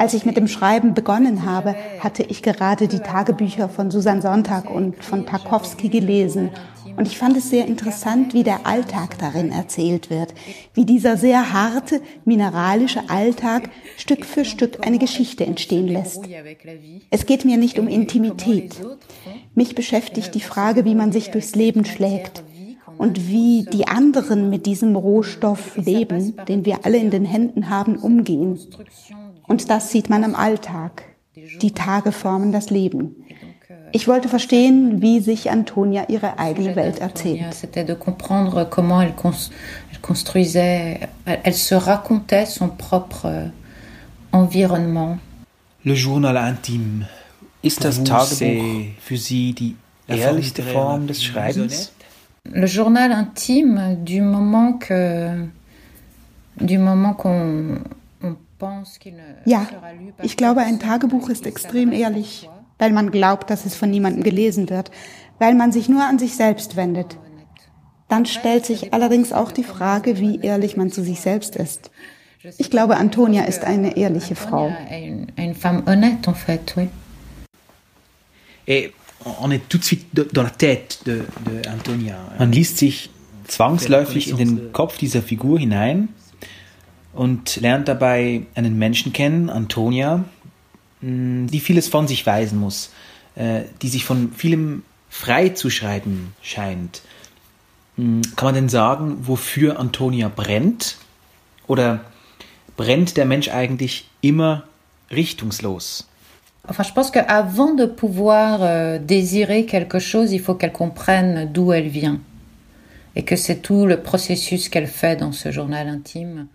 Als 0.01 0.15
ich 0.15 0.25
mit 0.25 0.35
dem 0.35 0.47
Schreiben 0.47 0.95
begonnen 0.95 1.45
habe, 1.45 1.75
hatte 1.99 2.23
ich 2.23 2.41
gerade 2.41 2.87
die 2.87 3.01
Tagebücher 3.01 3.69
von 3.69 3.91
Susan 3.91 4.19
Sonntag 4.19 4.67
und 4.67 5.03
von 5.03 5.27
Tarkowski 5.27 5.89
gelesen. 5.89 6.49
Und 6.97 7.07
ich 7.07 7.19
fand 7.19 7.37
es 7.37 7.51
sehr 7.51 7.67
interessant, 7.67 8.33
wie 8.33 8.41
der 8.41 8.65
Alltag 8.65 9.19
darin 9.19 9.51
erzählt 9.51 10.09
wird, 10.09 10.33
wie 10.73 10.85
dieser 10.85 11.17
sehr 11.17 11.53
harte, 11.53 12.01
mineralische 12.25 13.11
Alltag 13.11 13.69
Stück 13.95 14.25
für 14.25 14.43
Stück 14.43 14.87
eine 14.87 14.97
Geschichte 14.97 15.45
entstehen 15.45 15.87
lässt. 15.87 16.23
Es 17.11 17.27
geht 17.27 17.45
mir 17.45 17.57
nicht 17.57 17.77
um 17.77 17.87
Intimität. 17.87 18.81
Mich 19.53 19.75
beschäftigt 19.75 20.33
die 20.33 20.41
Frage, 20.41 20.83
wie 20.83 20.95
man 20.95 21.11
sich 21.11 21.29
durchs 21.29 21.53
Leben 21.53 21.85
schlägt 21.85 22.43
und 22.97 23.27
wie 23.27 23.67
die 23.71 23.87
anderen 23.87 24.49
mit 24.49 24.65
diesem 24.65 24.95
Rohstoff 24.95 25.77
leben, 25.77 26.33
den 26.47 26.65
wir 26.65 26.85
alle 26.85 26.97
in 26.97 27.11
den 27.11 27.25
Händen 27.25 27.69
haben, 27.69 27.97
umgehen. 27.97 28.59
Und 29.51 29.69
das 29.69 29.91
sieht 29.91 30.09
man 30.09 30.23
im 30.23 30.33
Alltag. 30.33 31.03
Die 31.61 31.73
Tage 31.73 32.13
formen 32.13 32.53
das 32.53 32.69
Leben. 32.69 33.17
Ich 33.91 34.07
wollte 34.07 34.29
verstehen, 34.29 35.01
wie 35.01 35.19
sich 35.19 35.51
Antonia 35.51 36.07
ihre 36.07 36.39
eigene 36.39 36.77
Welt 36.77 36.99
erzählt. 36.99 37.53
C'était 37.53 37.83
de 37.83 37.93
comprendre 37.93 38.63
comment 38.69 39.01
elle, 39.01 39.13
construisait, 40.01 41.01
elle 41.25 41.53
se 41.53 41.75
racontait 41.75 42.45
son 42.45 42.69
propre 42.69 43.51
environnement. 44.31 45.17
Le 45.83 45.95
journal 45.95 46.37
intime. 46.37 47.07
Ist 47.61 47.83
das 47.83 48.01
Tagebuch 48.05 48.85
für 49.01 49.17
Sie 49.17 49.51
die 49.51 49.75
ehrlichste 50.07 50.63
Form 50.63 51.07
des 51.07 51.21
Schreibens? 51.21 51.91
Le 52.45 52.67
journal 52.67 53.11
intime, 53.11 53.97
du 53.97 54.21
moment 54.21 54.79
que, 54.79 55.49
du 56.55 56.77
moment 56.77 57.17
qu'on 57.17 57.81
ja, 59.45 59.67
ich 60.21 60.37
glaube, 60.37 60.61
ein 60.61 60.79
Tagebuch 60.79 61.29
ist 61.29 61.45
extrem 61.45 61.91
ehrlich, 61.91 62.49
weil 62.77 62.91
man 62.91 63.11
glaubt, 63.11 63.49
dass 63.49 63.65
es 63.65 63.75
von 63.75 63.89
niemandem 63.89 64.23
gelesen 64.23 64.69
wird, 64.69 64.91
weil 65.39 65.55
man 65.55 65.71
sich 65.71 65.89
nur 65.89 66.03
an 66.03 66.19
sich 66.19 66.35
selbst 66.35 66.75
wendet. 66.75 67.17
Dann 68.07 68.25
stellt 68.25 68.65
sich 68.65 68.93
allerdings 68.93 69.31
auch 69.31 69.51
die 69.51 69.63
Frage, 69.63 70.19
wie 70.19 70.39
ehrlich 70.41 70.75
man 70.77 70.91
zu 70.91 71.03
sich 71.03 71.21
selbst 71.21 71.55
ist. 71.55 71.91
Ich 72.57 72.69
glaube, 72.69 72.97
Antonia 72.97 73.43
ist 73.43 73.63
eine 73.63 73.95
ehrliche 73.97 74.35
Frau. 74.35 74.73
On 79.39 79.51
est 79.51 79.69
tout 79.69 79.77
de 79.77 79.83
suite 79.83 80.07
dans 80.33 80.43
la 80.43 80.49
tête 80.49 81.01
de, 81.05 81.23
de 81.45 81.67
Antonia. 81.67 82.17
Man 82.39 82.51
liest 82.51 82.79
sich 82.79 83.11
zwangsläufig 83.45 84.29
in 84.29 84.37
den 84.37 84.73
Kopf 84.73 84.97
dieser 84.97 85.21
Figur 85.21 85.59
hinein 85.59 86.09
und 87.13 87.57
lernt 87.57 87.87
dabei 87.87 88.43
einen 88.55 88.77
Menschen 88.77 89.13
kennen, 89.13 89.49
Antonia, 89.49 90.23
mm, 91.01 91.47
die 91.47 91.59
vieles 91.59 91.87
von 91.87 92.07
sich 92.07 92.25
weisen 92.25 92.59
muss, 92.59 92.91
äh, 93.35 93.61
die 93.81 93.89
sich 93.89 94.05
von 94.05 94.31
vielem 94.33 94.83
frei 95.09 95.49
zu 95.49 95.69
schreiben 95.69 96.33
scheint. 96.41 97.01
Mm, 97.97 98.21
kann 98.35 98.47
man 98.47 98.55
denn 98.55 98.69
sagen, 98.69 99.27
wofür 99.27 99.79
Antonia 99.79 100.29
brennt? 100.29 100.97
Oder 101.67 102.01
brennt 102.77 103.17
der 103.17 103.25
Mensch 103.25 103.49
eigentlich 103.49 104.09
immer 104.21 104.63
richtungslos? 105.11 106.07
Enfin, 106.67 106.83
je 106.83 106.93
pense 106.93 107.11
qu'avant 107.11 107.73
de 107.73 107.85
pouvoir 107.85 108.61
euh, 108.61 108.99
désirer 108.99 109.65
quelque 109.65 109.99
chose, 109.99 110.31
il 110.31 110.39
faut 110.39 110.53
qu'elle 110.53 110.71
comprenne 110.71 111.51
d'où 111.51 111.73
elle 111.73 111.87
vient. 111.87 112.19
Et 113.15 113.23
que 113.25 113.35
c'est 113.35 113.57
tout 113.57 113.85
le 113.85 114.01
processus 114.01 114.69
qu'elle 114.69 114.87
fait 114.87 115.17
dans 115.17 115.31
ce 115.31 115.51
journal 115.51 115.87
intime. 115.87 116.47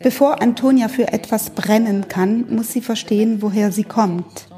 Bevor 0.00 0.42
Antonia 0.42 0.88
für 0.88 1.12
etwas 1.12 1.50
brennen 1.50 2.08
kann, 2.08 2.46
muss 2.54 2.72
sie 2.72 2.80
verstehen, 2.80 3.40
woher 3.40 3.72
sie 3.72 3.84
kommt. 3.84 4.48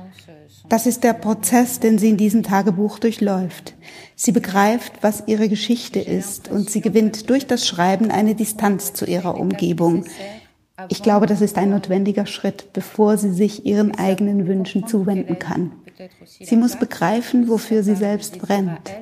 Das 0.68 0.86
ist 0.86 1.04
der 1.04 1.14
Prozess, 1.14 1.80
den 1.80 1.98
sie 1.98 2.10
in 2.10 2.16
diesem 2.16 2.42
Tagebuch 2.42 2.98
durchläuft. 2.98 3.74
Sie 4.16 4.32
begreift, 4.32 4.94
was 5.00 5.22
ihre 5.26 5.48
Geschichte 5.48 6.00
ist 6.00 6.48
und 6.48 6.68
sie 6.68 6.80
gewinnt 6.80 7.30
durch 7.30 7.46
das 7.46 7.66
Schreiben 7.66 8.10
eine 8.10 8.34
Distanz 8.34 8.92
zu 8.92 9.06
ihrer 9.06 9.38
Umgebung. 9.38 10.04
Ich 10.88 11.02
glaube, 11.02 11.26
das 11.26 11.40
ist 11.40 11.56
ein 11.56 11.70
notwendiger 11.70 12.26
Schritt, 12.26 12.72
bevor 12.72 13.16
sie 13.16 13.32
sich 13.32 13.64
ihren 13.64 13.96
eigenen 13.96 14.46
Wünschen 14.46 14.86
zuwenden 14.86 15.38
kann. 15.38 15.72
Sie 16.40 16.56
muss 16.56 16.76
begreifen, 16.76 17.48
wofür 17.48 17.82
sie 17.82 17.96
selbst 17.96 18.38
brennt. 18.38 18.92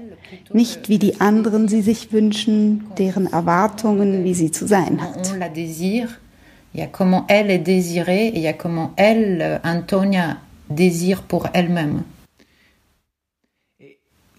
Nicht 0.52 0.88
wie 0.88 0.98
die 0.98 1.20
anderen 1.20 1.68
sie 1.68 1.82
sich 1.82 2.12
wünschen, 2.12 2.84
deren 2.98 3.26
Erwartungen, 3.26 4.24
wie 4.24 4.34
sie 4.34 4.50
zu 4.50 4.66
sein 4.66 5.02
hat. 5.02 5.34
Il 6.76 6.80
y 6.80 6.82
a 6.82 6.88
comment 6.88 7.24
elle 7.30 7.50
est 7.50 7.58
désirée 7.58 8.26
et 8.26 8.36
il 8.36 8.42
y 8.42 8.48
a 8.48 8.52
comment 8.52 8.92
elle, 8.98 9.40
euh, 9.40 9.58
Antonia, 9.64 10.36
désire 10.68 11.22
pour 11.22 11.48
elle-même. 11.54 12.02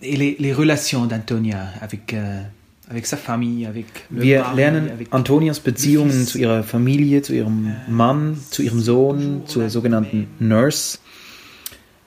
Et 0.03 0.15
les, 0.15 0.35
les 0.37 0.53
relations 0.53 1.07
d'Antonia 1.07 1.69
avec, 1.81 2.13
euh, 2.13 2.43
avec 2.91 3.07
sa 3.07 3.17
Familie, 3.17 3.65
avec 3.65 3.87
Wir 4.11 4.43
Mari, 4.43 4.55
lernen 4.55 4.89
avec 4.91 5.07
Antonias 5.11 5.59
Beziehungen 5.59 6.27
zu 6.27 6.37
ihrer 6.37 6.61
Familie, 6.61 7.23
zu 7.23 7.33
ihrem 7.33 7.73
Mann, 7.87 8.37
zu 8.51 8.61
ihrem 8.61 8.81
Sohn, 8.81 9.41
zur 9.47 9.71
sogenannten 9.71 10.27
Nurse, 10.37 10.99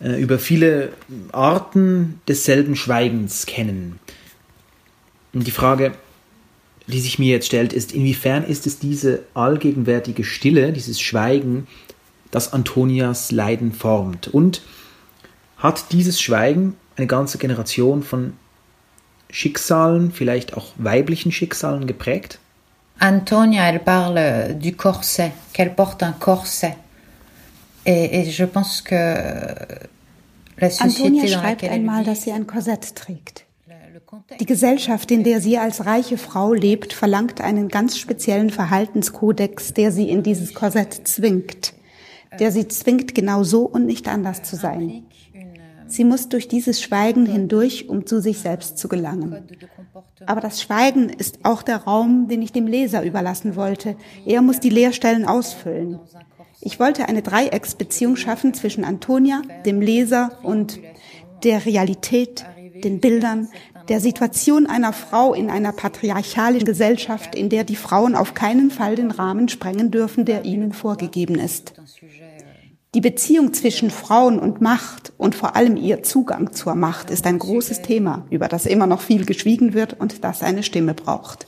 äh, 0.01 0.23
über 0.23 0.39
viele 0.39 0.91
Arten 1.33 2.21
desselben 2.29 2.77
Schweigens 2.77 3.47
kennen. 3.47 3.99
Und 5.33 5.45
die 5.49 5.51
Frage, 5.51 5.91
die 6.91 7.01
sich 7.01 7.19
mir 7.19 7.31
jetzt 7.33 7.47
stellt, 7.47 7.73
ist, 7.73 7.93
inwiefern 7.93 8.45
ist 8.45 8.67
es 8.67 8.79
diese 8.79 9.25
allgegenwärtige 9.35 10.25
Stille, 10.25 10.73
dieses 10.73 11.01
Schweigen, 11.01 11.67
das 12.31 12.53
Antonias 12.53 13.33
Leiden 13.33 13.73
formt? 13.73 14.29
Und 14.29 14.63
hat 15.57 15.93
dieses 15.93 16.21
Schweigen 16.21 16.77
eine 16.97 17.07
ganze 17.07 17.39
Generation 17.39 18.03
von 18.03 18.35
Schicksalen, 19.31 20.13
vielleicht 20.13 20.57
auch 20.57 20.73
weiblichen 20.77 21.33
Schicksalen 21.33 21.87
geprägt? 21.87 22.39
Antonia, 22.99 23.69
elle 23.69 23.79
parle 23.79 24.55
du 24.61 24.73
corset, 24.73 25.33
qu'elle 25.53 25.75
porte 25.75 26.03
un 26.03 26.13
corset. 26.19 26.77
Et, 27.87 28.13
et 28.13 28.31
je 28.31 28.45
pense 28.45 28.83
que 28.83 28.95
la 30.59 30.69
société 30.69 31.07
Antonia 31.07 31.27
schreibt 31.27 31.65
einmal, 31.65 32.05
dass 32.05 32.23
sie 32.23 32.33
ein 32.33 32.47
Korsett 32.47 32.95
trägt. 32.95 33.47
Die 34.41 34.47
Gesellschaft, 34.47 35.11
in 35.11 35.25
der 35.25 35.41
sie 35.41 35.59
als 35.59 35.87
reiche 35.87 36.19
Frau 36.19 36.53
lebt, 36.53 36.93
verlangt 36.93 37.41
einen 37.41 37.69
ganz 37.69 37.99
speziellen 37.99 38.51
Verhaltenskodex, 38.51 39.75
der 39.75 39.93
sie 39.93 40.09
in 40.09 40.23
dieses 40.23 40.55
Korsett 40.55 41.07
zwingt, 41.07 41.75
der 42.39 42.51
sie 42.51 42.67
zwingt, 42.69 43.15
genau 43.15 43.45
so 43.45 43.63
und 43.63 43.87
nicht 43.87 44.09
anders 44.09 44.43
zu 44.43 44.57
sein. 44.57 45.05
Sie 45.87 46.05
muss 46.05 46.29
durch 46.29 46.47
dieses 46.47 46.81
Schweigen 46.81 47.27
hindurch, 47.27 47.89
um 47.89 48.07
zu 48.07 48.21
sich 48.21 48.39
selbst 48.39 48.79
zu 48.79 48.89
gelangen. 48.89 49.45
Aber 50.27 50.41
das 50.41 50.63
Schweigen 50.63 51.09
ist 51.09 51.41
auch 51.43 51.63
der 51.63 51.79
Raum, 51.79 52.29
den 52.29 52.43
ich 52.43 52.53
dem 52.53 52.69
Leser 52.69 53.03
überlassen 53.03 53.57
wollte. 53.57 53.97
Er 54.25 54.41
muss 54.41 54.61
die 54.61 54.71
Leerstellen 54.71 55.25
ausfüllen. 55.25 55.99
Ich 56.61 56.79
wollte 56.79 57.09
eine 57.09 57.23
Dreiecksbeziehung 57.23 58.17
schaffen 58.17 58.55
zwischen 58.55 58.85
Antonia, 58.85 59.43
dem 59.65 59.81
Leser 59.81 60.39
und 60.43 60.79
der 61.43 61.65
Realität, 61.65 62.45
den 62.85 63.01
Bildern, 63.01 63.49
der 63.91 64.01
Situation 64.01 64.67
einer 64.67 64.93
Frau 64.93 65.35
in 65.35 65.51
einer 65.51 65.73
patriarchalischen 65.73 66.65
Gesellschaft, 66.65 67.35
in 67.35 67.49
der 67.49 67.65
die 67.65 67.77
Frauen 67.77 68.15
auf 68.15 68.35
keinen 68.35 68.71
Fall 68.71 68.95
den 68.95 69.11
Rahmen 69.11 69.49
sprengen 69.49 69.91
dürfen, 69.91 70.25
der 70.25 70.45
ihnen 70.45 70.73
vorgegeben 70.73 71.35
ist. 71.35 71.75
Die 72.95 73.01
Beziehung 73.01 73.53
zwischen 73.53 73.91
Frauen 73.91 74.39
und 74.39 74.61
Macht 74.61 75.13
und 75.19 75.35
vor 75.35 75.57
allem 75.57 75.77
ihr 75.77 76.03
Zugang 76.03 76.53
zur 76.53 76.75
Macht 76.75 77.11
ist 77.11 77.27
ein 77.27 77.39
großes 77.39 77.83
Thema, 77.83 78.27
über 78.31 78.49
das 78.49 78.65
immer 78.65 78.87
noch 78.87 79.01
viel 79.01 79.27
geschwiegen 79.27 79.75
wird 79.75 80.01
und 80.01 80.25
das 80.25 80.43
eine 80.43 80.63
Stimme 80.63 80.95
braucht. 80.95 81.47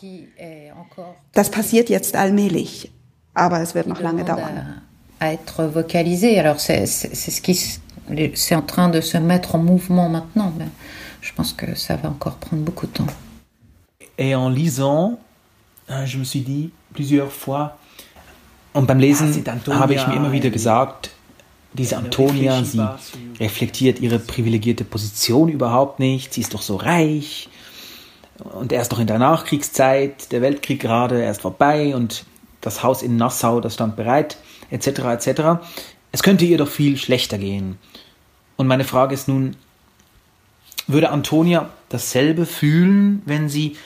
Das 1.33 1.51
passiert 1.51 1.89
jetzt 1.89 2.17
allmählich, 2.17 2.93
aber 3.35 3.61
es 3.61 3.75
wird 3.75 3.87
noch 3.87 4.01
lange 4.01 4.25
dauern. 4.25 4.83
être 5.23 5.73
vocalisé. 5.73 6.39
Alors 6.41 6.59
c'est 6.59 6.87
ce 6.87 7.41
qui 7.41 7.55
c'est 8.35 8.55
en 8.57 8.63
train 8.63 8.89
de 8.89 9.01
se 9.01 9.17
mettre 9.19 9.55
en 9.55 9.59
mouvement 9.59 10.09
maintenant, 10.09 10.53
je 11.33 11.37
pense 11.37 11.55
que 11.55 11.75
ça 11.75 11.97
va 11.97 12.11
encore 12.11 12.37
prendre 12.37 12.63
beaucoup 12.63 12.87
de 12.87 12.93
temps. 12.93 13.07
Et 14.19 14.35
en 14.35 14.51
lisant, 14.51 15.19
euh, 15.91 16.05
je 16.05 16.19
me 16.19 16.25
suis 16.25 16.41
dit 16.41 16.71
plusieurs 16.93 17.33
fois, 17.33 17.79
und 18.75 18.87
beim 18.87 18.99
Lesen 18.99 19.33
ah, 19.47 19.79
habe 19.79 19.95
ich 19.95 20.07
mir 20.07 20.15
immer 20.15 20.33
wieder 20.33 20.51
gesagt, 20.51 21.11
diese 21.73 21.97
Antonia, 21.97 22.63
sie 22.63 22.83
reflektiert 23.41 24.01
ihre 24.01 24.19
privilegierte 24.19 24.85
Position 24.85 25.49
überhaupt 25.49 25.99
nicht, 26.01 26.35
sie 26.35 26.43
ist 26.43 26.53
doch 26.53 26.63
so 26.63 26.77
reich 26.77 27.49
und 28.39 28.73
er 28.73 28.83
ist 28.83 28.93
doch 28.93 28.99
in 28.99 29.07
der 29.07 29.19
Nachkriegszeit, 29.19 30.33
der 30.33 30.43
Weltkrieg 30.43 30.81
gerade 30.81 31.23
erst 31.23 31.43
vorbei 31.43 31.95
und 31.97 32.25
das 32.61 32.83
Haus 32.83 33.03
in 33.03 33.17
Nassau, 33.17 33.61
das 33.61 33.75
stand 33.75 33.97
bereit, 33.97 34.37
etc. 34.71 34.87
etc. 34.87 35.43
Es 36.13 36.23
könnte 36.23 36.45
ihr 36.45 36.59
doch 36.59 36.69
viel 36.69 36.97
schlechter 36.99 37.39
gehen. 37.39 37.79
Und 38.57 38.67
meine 38.67 38.85
Frage 38.85 39.15
ist 39.15 39.29
nun, 39.29 39.57
würde 40.87 41.11
Antonia 41.11 41.71
dasselbe 41.89 42.47
fühlen, 42.47 43.23
wenn 43.27 43.49
sie 43.49 43.77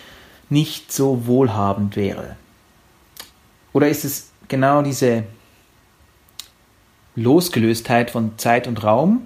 nicht 0.49 0.93
so 0.93 1.27
wohlhabend 1.27 1.97
wäre? 1.97 2.37
Oder 3.73 3.89
ist 3.89 4.05
es 4.05 4.31
genau 4.49 4.83
diese 4.83 5.25
Losgelöstheit 7.15 8.11
von 8.11 8.39
Zeit 8.39 8.67
und 8.67 8.83
Raum, 8.83 9.23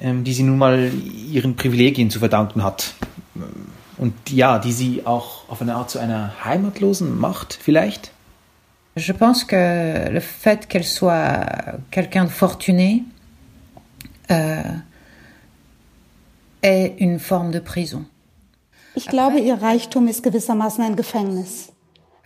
ähm, 0.00 0.24
die 0.24 0.32
sie 0.32 0.42
nun 0.42 0.58
mal 0.58 0.92
ihren 1.30 1.56
Privilegien 1.56 2.10
zu 2.10 2.18
verdanken 2.18 2.62
hat? 2.62 2.94
Und 3.96 4.14
ja, 4.30 4.58
die 4.58 4.72
sie 4.72 5.06
auch 5.06 5.48
auf 5.48 5.60
eine 5.60 5.74
Art 5.74 5.90
zu 5.90 5.98
einer 5.98 6.32
Heimatlosen 6.44 7.18
macht, 7.18 7.58
vielleicht? 7.60 8.12
Je 8.96 9.12
pense 9.12 9.46
que 9.46 10.08
le 10.10 10.20
fait 10.20 10.68
qu'elle 10.68 10.84
soit 10.84 11.46
quelqu'un 11.90 12.24
de 12.24 12.30
fortuné 12.30 13.04
euh, 14.30 14.62
est 16.62 17.00
une 17.00 17.18
forme 17.18 17.50
de 17.50 17.60
prison. 17.60 18.04
Ich 18.94 19.06
glaube, 19.06 19.38
ihr 19.38 19.62
Reichtum 19.62 20.08
ist 20.08 20.22
gewissermaßen 20.22 20.82
ein 20.82 20.96
Gefängnis. 20.96 21.72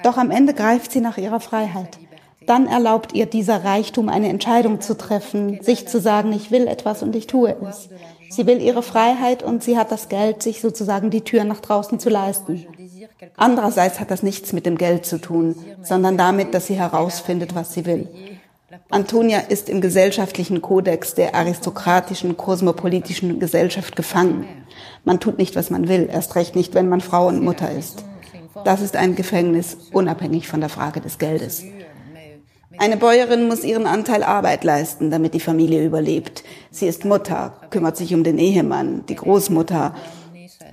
Doch 0.03 0.17
am 0.17 0.31
Ende 0.31 0.55
greift 0.55 0.93
sie 0.93 1.01
nach 1.01 1.19
ihrer 1.19 1.41
Freiheit. 1.41 1.99
Dann 2.47 2.67
erlaubt 2.67 3.15
ihr 3.15 3.27
dieser 3.27 3.65
Reichtum 3.65 4.09
eine 4.09 4.29
Entscheidung 4.29 4.81
zu 4.81 4.97
treffen, 4.97 5.63
sich 5.63 5.87
zu 5.87 6.01
sagen, 6.01 6.33
ich 6.33 6.51
will 6.51 6.67
etwas 6.67 7.03
und 7.03 7.15
ich 7.15 7.27
tue 7.27 7.57
es. 7.69 7.89
Sie 8.31 8.47
will 8.47 8.61
ihre 8.61 8.83
Freiheit 8.83 9.43
und 9.43 9.63
sie 9.63 9.77
hat 9.77 9.93
das 9.93 10.09
Geld, 10.09 10.43
sich 10.43 10.61
sozusagen 10.61 11.11
die 11.11 11.21
Tür 11.21 11.45
nach 11.45 11.61
draußen 11.61 12.01
zu 12.01 12.09
leisten. 12.09 12.67
Andererseits 13.37 14.01
hat 14.01 14.11
das 14.11 14.23
nichts 14.23 14.53
mit 14.53 14.67
dem 14.67 14.79
Geld 14.79 15.05
zu 15.05 15.21
tun, 15.21 15.55
sondern 15.83 16.17
damit, 16.17 16.55
dass 16.55 16.67
sie 16.67 16.75
herausfindet, 16.75 17.55
was 17.55 17.75
sie 17.75 17.85
will. 17.85 18.09
Antonia 18.91 19.39
ist 19.39 19.69
im 19.69 19.81
gesellschaftlichen 19.81 20.63
Kodex 20.63 21.15
der 21.15 21.35
aristokratischen, 21.35 22.37
kosmopolitischen 22.37 23.39
Gesellschaft 23.39 23.97
gefangen. 23.97 24.47
Man 25.05 25.21
tut 25.21 25.37
nicht, 25.37 25.57
was 25.57 25.69
man 25.69 25.89
will, 25.89 26.09
erst 26.11 26.37
recht 26.37 26.57
nicht, 26.57 26.75
wenn 26.75 26.89
man 26.89 27.01
Frau 27.01 27.27
und 27.27 27.43
Mutter 27.43 27.71
ist. 27.71 28.05
Das 28.65 28.81
ist 28.81 28.97
ein 28.97 29.15
Gefängnis, 29.15 29.77
unabhängig 29.93 30.49
von 30.49 30.61
der 30.61 30.69
Frage 30.69 31.01
des 31.01 31.19
Geldes. 31.19 31.65
Eine 32.79 32.97
Bäuerin 32.97 33.47
muss 33.47 33.65
ihren 33.65 33.87
Anteil 33.87 34.23
Arbeit 34.23 34.65
leisten, 34.65 35.11
damit 35.11 35.35
die 35.35 35.41
Familie 35.41 35.85
überlebt. 35.85 36.43
Sie 36.71 36.87
ist 36.87 37.05
Mutter, 37.05 37.55
kümmert 37.71 37.99
sich 37.99 38.15
um 38.15 38.25
den 38.25 38.39
Ehemann, 38.39 39.05
die 39.07 39.17
Großmutter. 39.17 39.95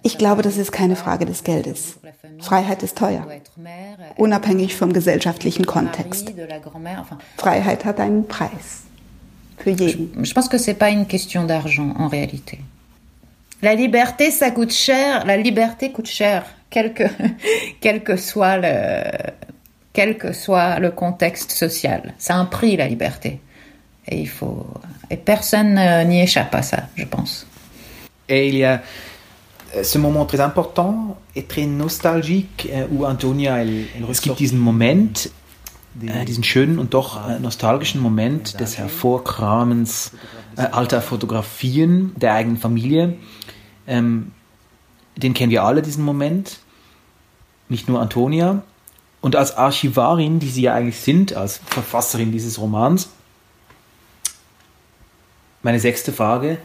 Ich 0.03 0.17
glaube, 0.17 0.41
das 0.41 0.57
ist 0.57 0.71
keine 0.71 0.95
Frage 0.95 1.25
des 1.25 1.43
Geldes. 1.43 1.99
Freiheit 2.39 2.83
ist 2.83 2.97
teuer, 2.97 3.25
unabhängig 4.17 4.75
vom 4.75 4.93
gesellschaftlichen 4.93 5.65
Kontext. 5.65 6.31
Freiheit 7.38 7.85
hat 7.85 7.99
einen 7.99 8.27
Preis. 8.27 8.83
Für 9.57 9.71
jeden. 9.71 10.23
Je 10.23 10.33
pense 10.33 10.49
que 10.49 10.57
c'est 10.57 10.73
pas 10.73 10.89
une 10.89 11.05
question 11.05 11.45
d'argent 11.45 11.93
en 11.97 12.07
réalité. 12.07 12.59
La 13.62 13.75
liberté, 13.75 14.31
ça 14.31 14.51
coûte 14.51 14.71
cher. 14.71 15.25
La 15.25 15.35
liberté 15.35 15.91
coûte 15.91 16.07
cher, 16.07 16.45
quel 16.69 16.93
que, 16.93 17.03
quel 17.81 18.03
que 18.03 18.15
soit 18.15 18.57
le, 18.57 19.03
quel 19.91 20.17
que 20.17 20.31
soit 20.31 20.79
le 20.79 20.91
contexte 20.91 21.51
social. 21.51 22.13
C'est 22.17 22.31
un 22.31 22.45
prix, 22.45 22.77
la 22.77 22.88
liberté. 22.88 23.41
Et 24.07 24.21
il 24.21 24.29
faut, 24.29 24.65
et 25.09 25.17
personne 25.17 25.77
n'y 26.07 26.21
échappe 26.21 26.55
à 26.55 26.62
ça, 26.62 26.83
je 26.95 27.03
pense. 27.03 27.45
Et 28.29 28.47
il 28.47 28.55
y 28.55 28.63
a 28.63 28.73
euh, 28.73 28.77
ce 29.84 29.97
Moment 29.97 30.25
très 30.25 30.39
important 30.39 31.17
et 31.36 31.43
très 31.43 31.65
nostalgique, 31.65 32.69
äh, 32.71 32.86
où 32.91 33.05
Antonia, 33.05 33.58
elle, 33.58 33.86
elle 33.95 34.10
es 34.10 34.21
gibt 34.21 34.39
diesen 34.39 34.60
Moment, 34.60 35.29
äh, 36.01 36.25
diesen 36.25 36.43
schönen 36.43 36.79
und 36.79 36.93
doch 36.93 37.29
äh, 37.29 37.39
nostalgischen 37.39 38.01
Moment 38.01 38.60
des 38.60 38.77
Hervorkramens 38.77 40.12
äh, 40.58 40.62
alter 40.62 41.01
Fotografien 41.01 42.13
der 42.15 42.34
eigenen 42.34 42.58
Familie. 42.58 43.15
Ähm, 43.88 44.32
den 45.17 45.34
kennen 45.34 45.51
wir 45.51 45.63
alle, 45.63 45.82
diesen 45.82 46.03
Moment. 46.03 46.60
Nicht 47.67 47.88
nur 47.88 48.01
Antonia. 48.01 48.63
Und 49.21 49.36
als 49.36 49.58
Archivarin, 49.58 50.39
die 50.39 50.49
sie 50.49 50.62
ja 50.63 50.73
eigentlich 50.73 50.99
sind, 50.99 51.34
als 51.34 51.60
Verfasserin 51.65 52.32
dieses 52.32 52.60
Romans, 52.60 53.10
meine 55.62 55.79
sechste 55.79 56.13
Frage, 56.13 56.58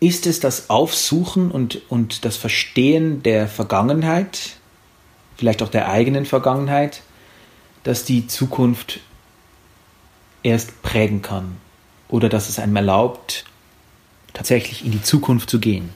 ist 0.00 0.26
es 0.26 0.40
das 0.40 0.70
Aufsuchen 0.70 1.50
und, 1.50 1.90
und 1.90 2.24
das 2.24 2.36
Verstehen 2.36 3.22
der 3.22 3.48
Vergangenheit, 3.48 4.56
vielleicht 5.36 5.62
auch 5.62 5.68
der 5.68 5.88
eigenen 5.88 6.26
Vergangenheit, 6.26 7.02
das 7.84 8.04
die 8.04 8.26
Zukunft 8.26 9.00
erst 10.42 10.82
prägen 10.82 11.22
kann 11.22 11.56
oder 12.08 12.28
dass 12.28 12.48
es 12.48 12.58
einem 12.58 12.76
erlaubt, 12.76 13.44
tatsächlich 14.32 14.84
in 14.84 14.92
die 14.92 15.02
Zukunft 15.02 15.50
zu 15.50 15.60
gehen? 15.60 15.90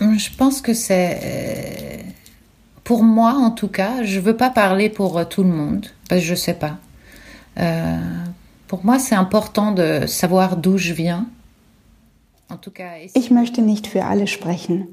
Je 0.00 0.30
pense 0.36 0.60
que 0.60 0.74
c'est 0.74 2.14
Pour 2.84 3.02
moi, 3.02 3.32
en 3.32 3.50
tout 3.50 3.68
cas, 3.68 4.02
je 4.02 4.18
ne 4.18 4.24
veux 4.24 4.36
pas 4.36 4.50
parler 4.50 4.90
pour 4.90 5.18
euh, 5.18 5.24
tout 5.24 5.42
le 5.42 5.48
monde, 5.48 5.86
parce 6.06 6.20
que 6.20 6.26
je 6.26 6.32
ne 6.32 6.36
sais 6.36 6.54
pas. 6.54 6.76
Euh, 7.58 7.98
pour 8.68 8.84
moi, 8.84 8.98
c'est 8.98 9.14
important 9.14 9.72
de 9.72 10.06
savoir 10.06 10.58
d'où 10.58 10.76
je 10.76 10.92
viens. 10.92 11.26
Ich 13.14 13.30
möchte 13.30 13.62
nicht 13.62 13.86
für 13.86 14.04
alle 14.04 14.26
sprechen. 14.26 14.88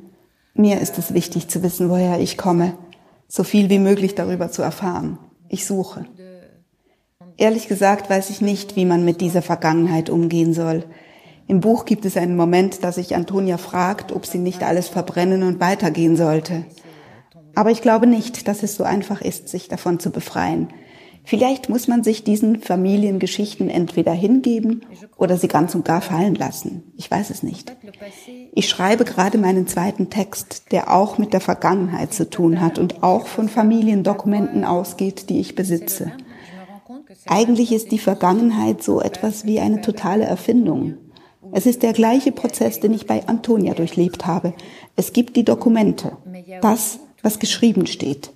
Mir 0.54 0.80
ist 0.80 0.98
es 0.98 1.14
wichtig 1.14 1.48
zu 1.48 1.64
wissen, 1.64 1.90
woher 1.90 2.20
ich 2.20 2.38
komme, 2.38 2.74
so 3.28 3.44
viel 3.44 3.70
wie 3.70 3.80
möglich 3.80 4.16
darüber 4.16 4.52
zu 4.52 4.62
erfahren. 4.62 5.18
Ich 5.48 5.66
suche. 5.66 6.06
Ehrlich 7.38 7.68
gesagt 7.68 8.10
weiß 8.10 8.30
ich 8.30 8.42
nicht, 8.42 8.76
wie 8.76 8.86
man 8.86 9.06
mit 9.06 9.22
dieser 9.22 9.42
Vergangenheit 9.42 10.10
umgehen 10.10 10.54
soll. 10.54 10.84
Im 11.48 11.60
Buch 11.60 11.86
gibt 11.86 12.06
es 12.06 12.18
einen 12.18 12.36
Moment, 12.36 12.84
dass 12.84 12.96
sich 12.96 13.16
Antonia 13.16 13.58
fragt, 13.58 14.12
ob 14.12 14.26
sie 14.26 14.38
nicht 14.38 14.64
alles 14.64 14.88
verbrennen 14.88 15.44
und 15.44 15.60
weitergehen 15.60 16.16
sollte. 16.16 16.66
Aber 17.56 17.72
ich 17.72 17.82
glaube 17.82 18.08
nicht, 18.08 18.48
dass 18.48 18.64
es 18.64 18.76
so 18.76 18.84
einfach 18.84 19.22
ist, 19.22 19.50
sich 19.50 19.68
davon 19.68 20.00
zu 20.00 20.12
befreien. 20.12 20.70
Vielleicht 21.24 21.70
muss 21.70 21.88
man 21.88 22.04
sich 22.04 22.24
diesen 22.24 22.60
Familiengeschichten 22.62 23.70
entweder 23.70 24.12
hingeben 24.12 24.82
oder 25.18 25.38
sie 25.38 25.48
ganz 25.48 25.76
und 25.76 25.86
gar 25.86 26.02
fallen 26.02 26.36
lassen. 26.36 26.84
Ich 26.98 27.10
weiß 27.10 27.30
es 27.30 27.44
nicht. 27.44 27.76
Ich 28.54 28.68
schreibe 28.68 29.06
gerade 29.06 29.38
meinen 29.38 29.68
zweiten 29.68 30.10
Text, 30.10 30.72
der 30.72 30.94
auch 30.94 31.18
mit 31.18 31.34
der 31.34 31.42
Vergangenheit 31.42 32.14
zu 32.14 32.30
tun 32.30 32.60
hat 32.60 32.80
und 32.80 33.04
auch 33.04 33.28
von 33.28 33.50
Familiendokumenten 33.50 34.66
ausgeht, 34.66 35.30
die 35.30 35.40
ich 35.40 35.56
besitze. 35.56 36.12
Eigentlich 37.28 37.72
ist 37.72 37.92
die 37.92 38.00
Vergangenheit 38.00 38.84
so 38.84 39.02
etwas 39.02 39.46
wie 39.46 39.60
eine 39.60 39.82
totale 39.82 40.26
Erfindung. 40.26 40.96
Es 41.52 41.66
ist 41.66 41.84
der 41.84 41.94
gleiche 41.94 42.32
Prozess, 42.32 42.80
den 42.80 42.94
ich 42.94 43.08
bei 43.08 43.28
Antonia 43.28 43.74
durchlebt 43.74 44.26
habe. 44.26 44.54
Es 44.96 45.14
gibt 45.14 45.36
die 45.36 45.44
Dokumente. 45.44 46.18
Das, 46.62 47.00
was 47.22 47.40
geschrieben 47.40 47.88
steht. 47.88 48.32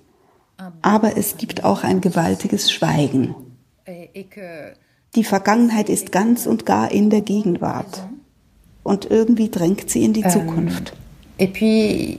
Aber 0.82 1.16
es 1.16 1.36
gibt 1.36 1.64
auch 1.64 1.84
ein 1.84 2.00
gewaltiges 2.00 2.72
Schweigen. 2.72 3.34
Die 5.14 5.24
Vergangenheit 5.24 5.88
ist 5.88 6.12
ganz 6.12 6.46
und 6.46 6.66
gar 6.66 6.90
in 6.90 7.10
der 7.10 7.20
Gegenwart. 7.20 8.06
Und 8.82 9.10
irgendwie 9.10 9.50
drängt 9.50 9.90
sie 9.90 10.04
in 10.04 10.12
die 10.12 10.26
Zukunft. 10.26 10.92
Et 11.38 11.52
puis, 11.52 12.18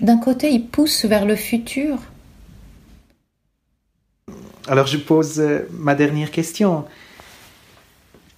d'un 0.00 0.18
côté, 0.18 0.50
il 0.50 0.66
pousse 0.66 1.06
vers 1.06 1.24
le 1.24 1.36
futur. 1.36 1.98
Alors 4.66 4.86
je 4.86 4.96
pose 4.96 5.40
euh, 5.40 5.68
ma 5.70 5.94
dernière 5.94 6.30
question. 6.30 6.86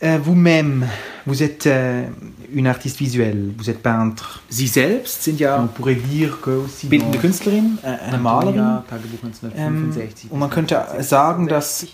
Euh, 0.03 0.19
Vous-même, 0.19 0.87
vous 1.25 1.43
êtes 1.43 1.67
euh, 1.69 2.05
une 2.53 2.67
artiste 2.67 2.99
visuelle, 2.99 3.53
vous 3.57 3.71
êtes 3.71 3.83
peintre. 3.83 4.41
Sie 4.49 4.67
selbst 4.67 5.23
sind 5.23 5.39
ja 5.39 5.61
on 5.61 5.69
pourrait 5.69 5.97
dire 5.97 6.41
que 6.41 6.51
aussi 6.51 6.87
bildende 6.87 7.19
Künstlerin, 7.19 7.79
äh, 7.83 7.87
eine 7.87 8.19
Malerin. 8.19 8.83
Ähm, 9.57 9.93
und 10.31 10.39
man 10.39 10.51
könnte 10.51 10.85
sagen, 11.01 11.49
dass 11.49 11.87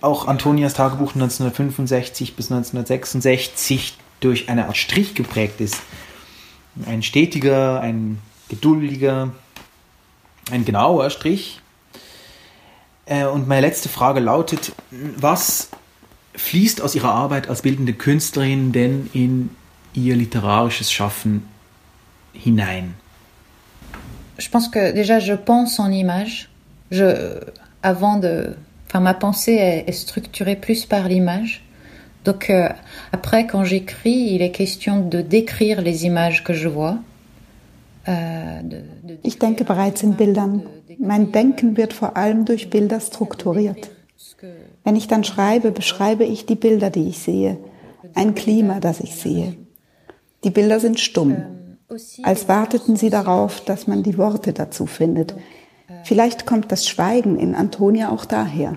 auch 0.00 0.26
Antonias 0.28 0.74
Tagebuch 0.74 1.14
1965 1.14 2.36
bis 2.36 2.50
1966 2.50 3.98
durch 4.20 4.48
eine 4.48 4.66
Art 4.66 4.76
Strich 4.76 5.14
geprägt 5.14 5.60
ist. 5.60 5.80
Ein 6.86 7.02
stetiger, 7.02 7.80
ein 7.80 8.18
geduldiger, 8.48 9.30
ein 10.50 10.64
genauer 10.64 11.10
Strich. 11.10 11.60
Äh, 13.06 13.26
und 13.26 13.48
meine 13.48 13.66
letzte 13.66 13.88
Frage 13.88 14.20
lautet, 14.20 14.72
was 15.16 15.70
fließt 16.34 16.80
aus 16.82 16.94
Ihrer 16.94 17.12
Arbeit 17.12 17.48
als 17.48 17.62
bildende 17.62 17.92
Künstlerin 17.92 18.72
denn 18.72 19.10
in 19.12 19.50
Ihr 19.98 20.14
literarisches 20.14 20.90
Schaffen 20.90 21.42
hinein? 22.44 22.94
Je 24.38 24.48
pense 24.48 24.68
que 24.68 24.92
déjà 24.92 25.18
je 25.18 25.34
pense 25.34 25.80
en 25.80 25.90
images. 25.90 26.48
Je, 26.92 27.40
avant 27.82 28.16
de, 28.16 28.54
enfin 28.86 29.00
ma 29.00 29.14
pensée 29.14 29.54
est, 29.54 29.88
est 29.88 29.92
structurée 29.92 30.54
plus 30.54 30.86
par 30.86 31.08
l'image. 31.08 31.64
Donc 32.24 32.48
euh, 32.50 32.68
après, 33.12 33.46
quand 33.46 33.64
j'écris, 33.64 34.34
il 34.34 34.42
est 34.42 34.52
question 34.52 35.00
de 35.00 35.20
décrire 35.20 35.82
les 35.82 36.06
images 36.06 36.44
que 36.44 36.52
je 36.52 36.68
vois. 36.68 36.98
Äh, 38.06 38.62
ich 39.24 39.38
denke 39.38 39.64
bereits 39.64 40.02
in 40.04 40.12
Bildern. 40.12 40.62
Mein 40.98 41.32
Denken 41.32 41.76
wird 41.76 41.92
vor 41.92 42.16
allem 42.16 42.44
durch 42.44 42.70
Bilder 42.70 43.00
strukturiert. 43.00 43.90
Wenn 44.84 44.96
ich 44.96 45.08
dann 45.08 45.24
schreibe, 45.24 45.72
beschreibe 45.72 46.24
ich 46.24 46.46
die 46.46 46.54
Bilder, 46.54 46.90
die 46.90 47.08
ich 47.08 47.18
sehe, 47.18 47.58
ein 48.14 48.34
Klima, 48.34 48.78
das 48.80 49.00
ich 49.00 49.16
sehe. 49.16 49.56
Die 50.44 50.50
Bilder 50.50 50.80
sind 50.80 51.00
stumm, 51.00 51.36
als 52.22 52.48
warteten 52.48 52.96
sie 52.96 53.10
darauf, 53.10 53.60
dass 53.60 53.86
man 53.86 54.02
die 54.02 54.18
Worte 54.18 54.52
dazu 54.52 54.86
findet. 54.86 55.34
Vielleicht 56.04 56.46
kommt 56.46 56.70
das 56.70 56.86
Schweigen 56.86 57.38
in 57.38 57.54
Antonia 57.54 58.10
auch 58.10 58.24
daher. 58.24 58.76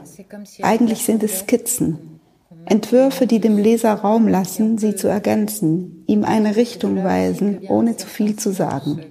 Eigentlich 0.62 1.04
sind 1.04 1.24
es 1.24 1.40
Skizzen, 1.40 2.20
Entwürfe, 2.66 3.28
die 3.28 3.40
dem 3.40 3.58
Leser 3.58 3.94
Raum 3.94 4.28
lassen, 4.28 4.78
sie 4.78 4.96
zu 4.96 5.08
ergänzen, 5.08 6.04
ihm 6.08 6.24
eine 6.24 6.56
Richtung 6.56 7.04
weisen, 7.04 7.60
ohne 7.68 7.98
zu 7.98 8.08
viel 8.08 8.36
zu 8.38 8.52
sagen. 8.52 9.02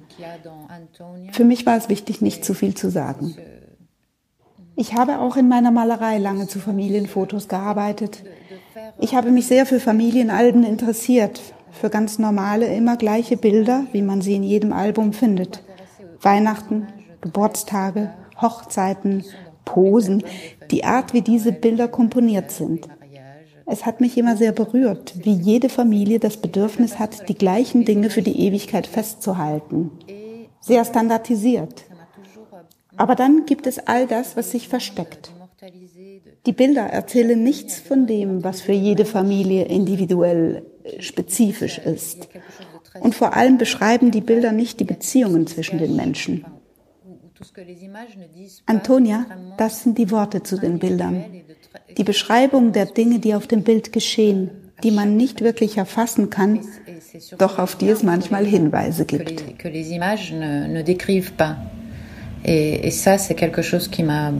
Für 1.32 1.44
mich 1.44 1.66
war 1.66 1.76
es 1.76 1.88
wichtig, 1.88 2.20
nicht 2.20 2.44
zu 2.44 2.54
viel 2.54 2.74
zu 2.74 2.90
sagen. 2.90 3.36
Ich 4.76 4.94
habe 4.94 5.18
auch 5.18 5.36
in 5.36 5.48
meiner 5.48 5.70
Malerei 5.70 6.18
lange 6.18 6.46
zu 6.46 6.58
Familienfotos 6.58 7.48
gearbeitet. 7.48 8.22
Ich 8.98 9.14
habe 9.14 9.30
mich 9.30 9.46
sehr 9.46 9.66
für 9.66 9.80
Familienalben 9.80 10.64
interessiert, 10.64 11.40
für 11.72 11.90
ganz 11.90 12.18
normale, 12.18 12.66
immer 12.74 12.96
gleiche 12.96 13.36
Bilder, 13.36 13.86
wie 13.92 14.02
man 14.02 14.20
sie 14.20 14.34
in 14.34 14.42
jedem 14.42 14.72
Album 14.72 15.12
findet. 15.12 15.62
Weihnachten, 16.20 16.88
Geburtstage, 17.20 18.12
Hochzeiten, 18.40 19.24
Posen, 19.64 20.22
die 20.70 20.84
Art, 20.84 21.12
wie 21.12 21.22
diese 21.22 21.52
Bilder 21.52 21.88
komponiert 21.88 22.50
sind. 22.50 22.88
Es 23.66 23.86
hat 23.86 24.00
mich 24.00 24.18
immer 24.18 24.36
sehr 24.36 24.52
berührt, 24.52 25.14
wie 25.24 25.34
jede 25.34 25.68
Familie 25.68 26.18
das 26.18 26.38
Bedürfnis 26.38 26.98
hat, 26.98 27.28
die 27.28 27.36
gleichen 27.36 27.84
Dinge 27.84 28.10
für 28.10 28.22
die 28.22 28.46
Ewigkeit 28.46 28.86
festzuhalten. 28.86 29.92
Sehr 30.60 30.84
standardisiert. 30.84 31.84
Aber 32.96 33.14
dann 33.14 33.46
gibt 33.46 33.66
es 33.66 33.78
all 33.78 34.06
das, 34.06 34.36
was 34.36 34.50
sich 34.50 34.68
versteckt. 34.68 35.32
Die 36.46 36.52
Bilder 36.52 36.82
erzählen 36.82 37.42
nichts 37.42 37.78
von 37.78 38.06
dem, 38.06 38.42
was 38.42 38.60
für 38.60 38.72
jede 38.72 39.04
Familie 39.04 39.66
individuell 39.66 40.66
spezifisch 40.98 41.78
ist. 41.78 42.28
Und 43.00 43.14
vor 43.14 43.34
allem 43.34 43.58
beschreiben 43.58 44.10
die 44.10 44.20
Bilder 44.20 44.52
nicht 44.52 44.80
die 44.80 44.84
Beziehungen 44.84 45.46
zwischen 45.46 45.78
den 45.78 45.94
Menschen. 45.96 46.44
Antonia, 48.66 49.26
das 49.56 49.82
sind 49.82 49.96
die 49.96 50.10
Worte 50.10 50.42
zu 50.42 50.58
den 50.58 50.78
Bildern. 50.78 51.24
Die 51.96 52.04
Beschreibung 52.04 52.72
der 52.72 52.86
Dinge, 52.86 53.18
die 53.18 53.34
auf 53.34 53.46
dem 53.46 53.62
Bild 53.62 53.92
geschehen, 53.92 54.50
die 54.82 54.90
man 54.90 55.16
nicht 55.16 55.40
wirklich 55.40 55.78
erfassen 55.78 56.30
kann, 56.30 56.60
doch 57.38 57.58
auf 57.58 57.76
die 57.76 57.88
es 57.88 58.02
manchmal 58.02 58.44
Hinweise 58.44 59.04
gibt. 59.04 59.42
Et, 62.44 62.86
et 62.86 62.90
ça, 62.90 63.18
c'est 63.18 63.34
quelque 63.34 63.62
chose 63.62 63.88
qui 63.88 64.02
m'a. 64.02 64.32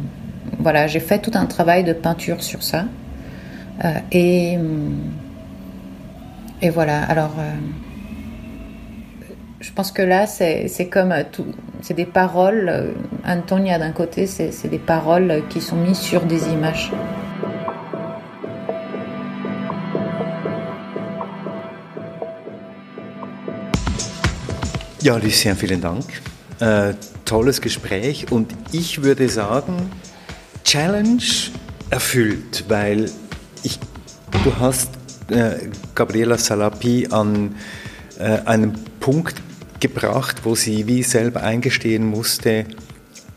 Voilà, 0.59 0.87
j'ai 0.87 1.01
fait 1.01 1.21
tout 1.21 1.33
un 1.35 1.47
travail 1.47 1.85
de 1.85 1.93
peinture 1.93 2.43
sur 2.43 2.63
ça. 2.63 2.87
Euh, 3.85 3.89
et, 4.11 4.59
et 6.63 6.71
voilà, 6.71 7.03
alors. 7.05 7.35
Euh, 7.39 7.55
je 9.61 9.71
pense 9.73 9.93
que 9.93 10.01
là, 10.01 10.27
c'est 10.27 10.89
comme 10.91 11.15
tout. 11.33 11.47
C'est 11.83 11.95
des 11.95 12.07
paroles. 12.07 12.69
Euh, 12.69 12.93
Antonia, 13.27 13.79
d'un 13.79 13.93
côté, 13.93 14.27
c'est 14.27 14.69
des 14.69 14.79
paroles 14.79 15.43
qui 15.51 15.61
sont 15.61 15.77
mises 15.77 15.99
sur 15.99 16.23
des 16.23 16.49
images. 16.49 16.91
Ja, 25.03 25.19
Lucien, 25.19 25.55
vielen 25.55 25.81
Dank. 25.81 26.05
Äh, 26.61 26.93
tolles 27.25 27.63
Gespräch 27.63 28.27
und 28.31 28.53
ich 28.73 29.03
würde 29.03 29.29
sagen, 29.31 29.91
Challenge 30.65 31.23
erfüllt, 31.89 32.65
weil 32.69 33.11
ich, 33.63 33.79
du 34.45 34.53
hast 34.61 35.00
äh, 35.31 35.71
Gabriela 35.95 36.39
Salapi 36.39 37.09
an 37.11 37.55
äh, 38.19 38.41
einem 38.45 38.75
Punkt 39.01 39.37
gebracht, 39.81 40.43
wo 40.45 40.55
sie 40.55 40.87
wie 40.87 41.03
selber 41.03 41.43
eingestehen 41.43 42.07
musste, 42.07 42.67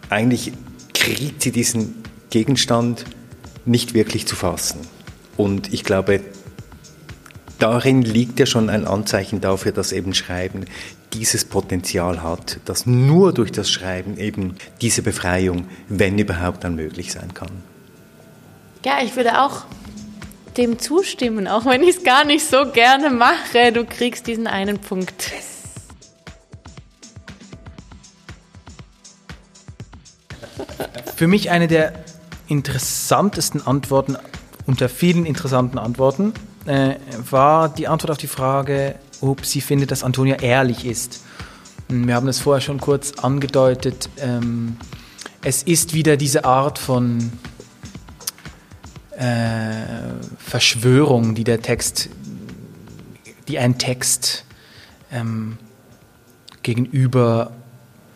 eigentlich 0.09 0.51
kriegt 0.93 1.41
sie 1.41 1.51
diesen 1.51 2.03
Gegenstand 2.29 3.05
nicht 3.65 3.93
wirklich 3.93 4.27
zu 4.27 4.35
fassen. 4.35 4.79
Und 5.37 5.73
ich 5.73 5.83
glaube, 5.83 6.21
darin 7.59 8.01
liegt 8.01 8.39
ja 8.39 8.45
schon 8.45 8.69
ein 8.69 8.85
Anzeichen 8.85 9.41
dafür, 9.41 9.71
dass 9.71 9.91
eben 9.91 10.13
Schreiben 10.13 10.65
dieses 11.13 11.45
Potenzial 11.45 12.23
hat, 12.23 12.59
dass 12.65 12.85
nur 12.85 13.33
durch 13.33 13.51
das 13.51 13.69
Schreiben 13.69 14.17
eben 14.17 14.55
diese 14.81 15.01
Befreiung, 15.01 15.67
wenn 15.87 16.17
überhaupt, 16.17 16.63
dann 16.63 16.75
möglich 16.75 17.11
sein 17.11 17.33
kann. 17.33 17.51
Ja, 18.85 18.97
ich 19.03 19.15
würde 19.15 19.41
auch 19.41 19.63
dem 20.57 20.79
zustimmen, 20.79 21.47
auch 21.47 21.65
wenn 21.65 21.83
ich 21.83 21.97
es 21.97 22.03
gar 22.03 22.25
nicht 22.25 22.45
so 22.45 22.71
gerne 22.71 23.09
mache. 23.09 23.71
Du 23.73 23.85
kriegst 23.85 24.27
diesen 24.27 24.47
einen 24.47 24.79
Punkt. 24.79 25.31
Für 31.15 31.27
mich 31.27 31.51
eine 31.51 31.67
der 31.67 31.93
interessantesten 32.47 33.65
Antworten 33.65 34.17
unter 34.65 34.89
vielen 34.89 35.25
interessanten 35.25 35.77
Antworten 35.77 36.33
äh, 36.65 36.95
war 37.29 37.69
die 37.69 37.87
Antwort 37.87 38.11
auf 38.11 38.17
die 38.17 38.27
Frage, 38.27 38.95
ob 39.21 39.45
sie 39.45 39.61
findet, 39.61 39.91
dass 39.91 40.03
Antonia 40.03 40.35
ehrlich 40.35 40.85
ist. 40.85 41.21
Wir 41.89 42.15
haben 42.15 42.27
es 42.27 42.39
vorher 42.39 42.61
schon 42.61 42.79
kurz 42.79 43.13
angedeutet. 43.13 44.09
Ähm, 44.17 44.77
es 45.43 45.63
ist 45.63 45.93
wieder 45.93 46.17
diese 46.17 46.45
Art 46.45 46.79
von 46.79 47.31
Verschwörung, 50.37 51.35
die 51.35 51.43
der 51.43 51.61
Text, 51.61 52.09
die 53.47 53.59
ein 53.59 53.77
Text 53.77 54.45
ähm, 55.11 55.57
gegenüber 56.63 57.51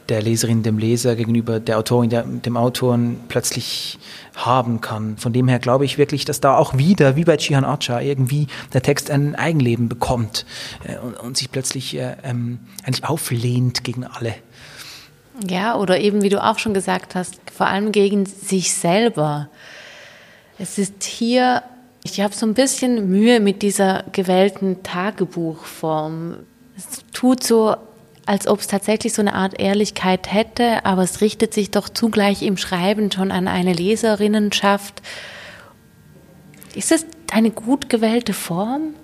der 0.10 0.22
Leserin, 0.22 0.64
dem 0.64 0.78
Leser, 0.78 1.16
gegenüber 1.16 1.60
der 1.60 1.78
Autorin, 1.78 2.10
der, 2.10 2.24
dem 2.24 2.56
Autoren 2.56 3.20
plötzlich 3.28 4.00
haben 4.36 4.82
kann. 4.82 5.18
Von 5.18 5.34
dem 5.34 5.48
her 5.48 5.60
glaube 5.60 5.86
ich 5.86 5.98
wirklich, 5.98 6.26
dass 6.26 6.40
da 6.40 6.58
auch 6.58 6.78
wieder, 6.78 7.16
wie 7.16 7.26
bei 7.26 7.38
Chihan 7.38 7.66
Acha, 7.66 8.00
irgendwie 8.00 8.48
der 8.74 8.82
Text 8.82 9.12
ein 9.12 9.36
Eigenleben 9.36 9.90
bekommt 9.90 10.46
äh, 10.86 10.98
und, 10.98 11.20
und, 11.20 11.38
sich 11.38 11.52
plötzlich 11.52 11.98
äh, 11.98 12.16
ähm, 12.24 12.60
eigentlich 12.86 13.06
auflehnt 13.06 13.84
gegen 13.84 14.06
alle. 14.06 14.36
Ja, 15.48 15.76
oder 15.76 16.00
eben, 16.00 16.22
wie 16.24 16.30
du 16.30 16.44
auch 16.44 16.58
schon 16.58 16.74
gesagt 16.74 17.16
hast, 17.16 17.36
vor 17.54 17.68
allem 17.68 17.92
gegen 17.92 18.26
sich 18.26 18.74
selber. 18.74 19.50
Es 20.60 20.78
ist 20.78 21.04
hier, 21.04 21.62
ich 22.04 22.22
habe 22.22 22.34
so 22.34 22.46
ein 22.46 22.54
bisschen 22.54 23.10
Mühe 23.10 23.40
mit 23.40 23.62
dieser 23.62 24.04
gewählten 24.12 24.82
Tagebuchform. 24.82 26.38
Es 26.76 27.04
tut 27.14 27.44
so, 27.44 27.76
als 28.26 28.48
ob 28.48 28.60
es 28.60 28.68
tatsächlich 28.68 29.14
so 29.14 29.22
eine 29.22 29.34
Art 29.34 29.60
Ehrlichkeit 29.60 30.32
hätte, 30.32 30.86
aber 30.86 31.04
es 31.04 31.22
richtet 31.22 31.54
sich 31.54 31.72
doch 31.72 31.90
zugleich 31.90 32.42
im 32.42 32.58
Schreiben 32.58 33.12
schon 33.12 33.32
an 33.32 33.48
eine 33.48 33.74
Leserinnenschaft. 33.74 35.02
Ist 36.76 36.92
es 36.92 37.06
eine 37.32 37.52
gut 37.52 37.90
gewählte 37.90 38.34
Form? 38.34 38.96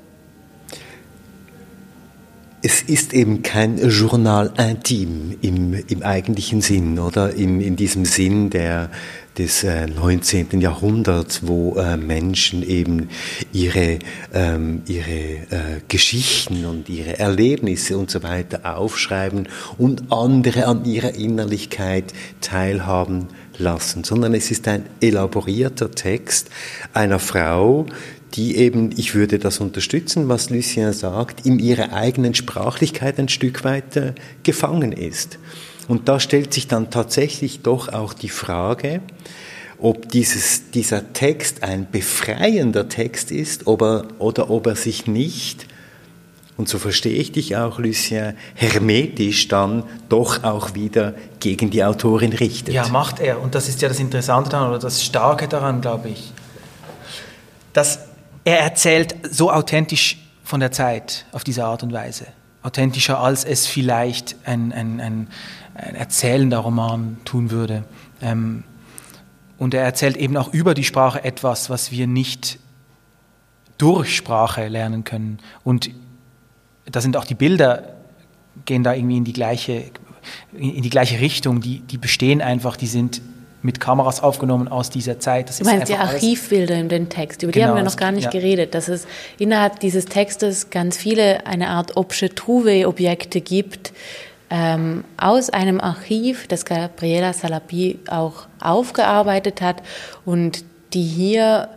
Es 2.65 2.81
ist 2.81 3.11
eben 3.11 3.43
kein 3.43 3.77
Journal 3.89 4.53
intim 4.57 5.35
im, 5.41 5.73
im 5.73 6.01
eigentlichen 6.01 6.61
Sinn, 6.61 6.97
oder? 6.97 7.33
In, 7.33 7.59
in 7.59 7.75
diesem 7.75 8.05
Sinn 8.05 8.51
der, 8.51 8.89
des 9.37 9.65
äh, 9.65 9.87
19. 9.87 10.61
Jahrhunderts, 10.61 11.45
wo 11.45 11.75
äh, 11.75 11.97
Menschen 11.97 12.63
eben 12.63 13.09
ihre, 13.51 13.99
ähm, 14.33 14.81
ihre 14.87 15.11
äh, 15.11 15.81
Geschichten 15.89 16.63
und 16.63 16.87
ihre 16.87 17.19
Erlebnisse 17.19 17.97
und 17.97 18.09
so 18.09 18.23
weiter 18.23 18.77
aufschreiben 18.77 19.49
und 19.77 20.13
andere 20.13 20.65
an 20.65 20.85
ihrer 20.85 21.15
Innerlichkeit 21.15 22.13
teilhaben 22.39 23.27
lassen, 23.57 24.05
sondern 24.05 24.33
es 24.33 24.51
ist 24.51 24.69
ein 24.69 24.85
elaborierter 25.01 25.91
Text 25.91 26.49
einer 26.93 27.19
Frau, 27.19 27.87
die 28.33 28.57
eben, 28.57 28.91
ich 28.97 29.13
würde 29.15 29.39
das 29.39 29.59
unterstützen, 29.59 30.27
was 30.29 30.49
Lucien 30.49 30.93
sagt, 30.93 31.45
in 31.45 31.59
ihrer 31.59 31.93
eigenen 31.93 32.33
Sprachlichkeit 32.33 33.19
ein 33.19 33.29
Stück 33.29 33.63
weit 33.63 34.15
gefangen 34.43 34.91
ist. 34.91 35.37
Und 35.87 36.07
da 36.07 36.19
stellt 36.19 36.53
sich 36.53 36.67
dann 36.67 36.89
tatsächlich 36.89 37.61
doch 37.61 37.89
auch 37.89 38.13
die 38.13 38.29
Frage, 38.29 39.01
ob 39.79 40.09
dieses, 40.09 40.71
dieser 40.71 41.13
Text 41.13 41.61
ein 41.61 41.87
befreiender 41.91 42.87
Text 42.87 43.31
ist 43.31 43.67
ob 43.67 43.81
er, 43.81 44.05
oder 44.19 44.49
ob 44.49 44.65
er 44.67 44.75
sich 44.75 45.07
nicht, 45.07 45.67
und 46.55 46.69
so 46.69 46.77
verstehe 46.77 47.13
ich 47.13 47.31
dich 47.31 47.57
auch, 47.57 47.79
Lucien, 47.79 48.35
hermetisch 48.53 49.47
dann 49.47 49.83
doch 50.07 50.43
auch 50.43 50.75
wieder 50.75 51.15
gegen 51.39 51.71
die 51.71 51.83
Autorin 51.83 52.31
richtet. 52.31 52.75
Ja, 52.75 52.87
macht 52.89 53.19
er. 53.19 53.41
Und 53.41 53.55
das 53.55 53.67
ist 53.67 53.81
ja 53.81 53.89
das 53.89 53.99
Interessante 53.99 54.51
daran 54.51 54.69
oder 54.69 54.79
das 54.79 55.03
Starke 55.03 55.47
daran, 55.47 55.81
glaube 55.81 56.09
ich. 56.09 56.31
Dass 57.73 57.99
er 58.45 58.59
erzählt 58.59 59.15
so 59.29 59.51
authentisch 59.51 60.17
von 60.43 60.59
der 60.59 60.71
Zeit 60.71 61.25
auf 61.31 61.43
diese 61.43 61.65
Art 61.65 61.83
und 61.83 61.93
Weise. 61.93 62.27
Authentischer, 62.61 63.19
als 63.19 63.45
es 63.45 63.67
vielleicht 63.67 64.35
ein, 64.45 64.71
ein, 64.71 64.99
ein, 64.99 65.27
ein 65.75 65.95
erzählender 65.95 66.59
Roman 66.59 67.17
tun 67.25 67.51
würde. 67.51 67.83
Ähm, 68.21 68.63
und 69.57 69.73
er 69.73 69.83
erzählt 69.83 70.17
eben 70.17 70.35
auch 70.37 70.53
über 70.53 70.73
die 70.73 70.83
Sprache 70.83 71.23
etwas, 71.23 71.69
was 71.69 71.91
wir 71.91 72.07
nicht 72.07 72.59
durch 73.77 74.15
Sprache 74.15 74.67
lernen 74.67 75.03
können. 75.03 75.39
Und 75.63 75.91
da 76.85 77.01
sind 77.01 77.17
auch 77.17 77.25
die 77.25 77.35
Bilder, 77.35 77.95
gehen 78.65 78.83
da 78.83 78.93
irgendwie 78.93 79.17
in 79.17 79.23
die 79.23 79.33
gleiche, 79.33 79.91
in 80.53 80.81
die 80.83 80.89
gleiche 80.89 81.19
Richtung. 81.19 81.61
Die, 81.61 81.79
die 81.79 81.97
bestehen 81.97 82.41
einfach, 82.41 82.75
die 82.75 82.87
sind 82.87 83.21
mit 83.63 83.79
Kameras 83.79 84.21
aufgenommen 84.21 84.67
aus 84.67 84.89
dieser 84.89 85.19
Zeit. 85.19 85.49
Das 85.49 85.57
du 85.57 85.65
meinst 85.65 85.89
die 85.89 85.95
Archivbilder 85.95 86.75
in 86.75 86.89
dem 86.89 87.09
Text, 87.09 87.41
über 87.41 87.51
genau, 87.51 87.65
die 87.65 87.69
haben 87.69 87.77
wir 87.77 87.83
noch 87.83 87.97
gar 87.97 88.11
nicht 88.11 88.25
ja. 88.25 88.29
geredet, 88.29 88.75
dass 88.75 88.89
es 88.89 89.07
innerhalb 89.39 89.79
dieses 89.79 90.05
Textes 90.05 90.69
ganz 90.69 90.97
viele 90.97 91.47
eine 91.47 91.69
Art 91.69 91.97
Objet 91.97 92.35
Trouvé-Objekte 92.35 93.41
gibt, 93.41 93.93
ähm, 94.49 95.05
aus 95.17 95.49
einem 95.49 95.79
Archiv, 95.79 96.47
das 96.47 96.65
Gabriela 96.65 97.33
Salapi 97.33 97.99
auch 98.07 98.47
aufgearbeitet 98.59 99.61
hat 99.61 99.81
und 100.25 100.63
die 100.93 101.03
hier 101.03 101.69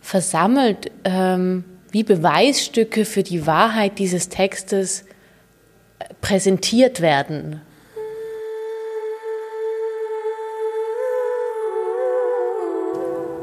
versammelt 0.00 0.90
ähm, 1.04 1.64
wie 1.90 2.02
Beweisstücke 2.02 3.04
für 3.04 3.22
die 3.22 3.46
Wahrheit 3.46 3.98
dieses 3.98 4.28
Textes 4.28 5.04
präsentiert 6.20 7.00
werden. 7.00 7.60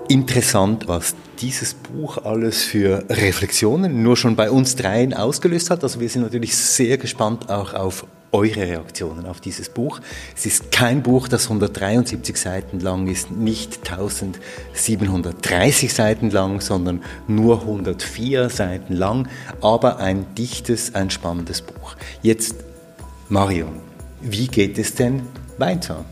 Interessant, 0.07 0.87
was 0.87 1.15
dieses 1.41 1.73
Buch 1.73 2.19
alles 2.23 2.63
für 2.63 3.03
Reflexionen 3.09 4.03
nur 4.03 4.15
schon 4.15 4.35
bei 4.35 4.51
uns 4.51 4.75
dreien 4.75 5.15
ausgelöst 5.15 5.71
hat. 5.71 5.83
Also 5.83 5.99
wir 5.99 6.09
sind 6.09 6.21
natürlich 6.21 6.55
sehr 6.55 6.97
gespannt 6.97 7.49
auch 7.49 7.73
auf 7.73 8.05
eure 8.31 8.61
Reaktionen 8.61 9.25
auf 9.25 9.41
dieses 9.41 9.69
Buch. 9.69 10.01
Es 10.35 10.45
ist 10.45 10.71
kein 10.71 11.01
Buch, 11.01 11.27
das 11.27 11.45
173 11.45 12.37
Seiten 12.37 12.79
lang 12.81 13.07
ist, 13.07 13.31
nicht 13.31 13.79
1730 13.89 15.93
Seiten 15.93 16.29
lang, 16.29 16.61
sondern 16.61 17.01
nur 17.27 17.61
104 17.61 18.49
Seiten 18.49 18.93
lang, 18.93 19.27
aber 19.61 19.97
ein 19.99 20.35
dichtes, 20.35 20.93
ein 20.93 21.09
spannendes 21.09 21.61
Buch. 21.61 21.95
Jetzt, 22.21 22.57
Marion, 23.29 23.79
wie 24.21 24.47
geht 24.47 24.77
es 24.77 24.93
denn 24.93 25.23
weiter? 25.57 26.05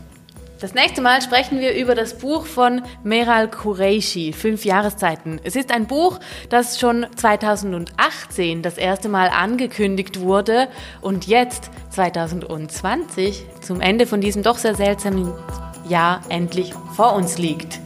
Das 0.64 0.72
nächste 0.72 1.02
Mal 1.02 1.20
sprechen 1.20 1.60
wir 1.60 1.74
über 1.74 1.94
das 1.94 2.16
Buch 2.16 2.46
von 2.46 2.80
Meral 3.02 3.50
Kureishi, 3.50 4.32
Fünf 4.32 4.64
Jahreszeiten. 4.64 5.38
Es 5.44 5.56
ist 5.56 5.70
ein 5.70 5.86
Buch, 5.86 6.20
das 6.48 6.80
schon 6.80 7.04
2018 7.16 8.62
das 8.62 8.78
erste 8.78 9.10
Mal 9.10 9.28
angekündigt 9.28 10.20
wurde 10.20 10.68
und 11.02 11.26
jetzt 11.26 11.70
2020 11.90 13.44
zum 13.60 13.82
Ende 13.82 14.06
von 14.06 14.22
diesem 14.22 14.42
doch 14.42 14.56
sehr 14.56 14.74
seltsamen 14.74 15.34
Jahr 15.86 16.22
endlich 16.30 16.72
vor 16.96 17.14
uns 17.14 17.36
liegt. 17.36 17.78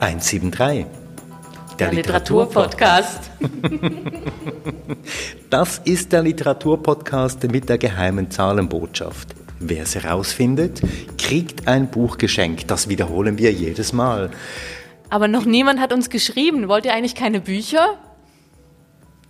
173 0.00 1.03
der, 1.78 1.88
der 1.88 1.96
Literaturpodcast. 1.96 3.30
das 5.50 5.78
ist 5.84 6.12
der 6.12 6.22
Literaturpodcast 6.22 7.50
mit 7.50 7.68
der 7.68 7.78
geheimen 7.78 8.30
Zahlenbotschaft. 8.30 9.34
Wer 9.60 9.84
es 9.84 9.94
herausfindet, 9.94 10.82
kriegt 11.16 11.68
ein 11.68 11.90
Buch 11.90 12.18
geschenkt. 12.18 12.70
Das 12.70 12.88
wiederholen 12.88 13.38
wir 13.38 13.52
jedes 13.52 13.92
Mal. 13.92 14.30
Aber 15.10 15.28
noch 15.28 15.44
niemand 15.44 15.80
hat 15.80 15.92
uns 15.92 16.10
geschrieben. 16.10 16.68
Wollt 16.68 16.84
ihr 16.84 16.92
eigentlich 16.92 17.14
keine 17.14 17.40
Bücher? 17.40 17.98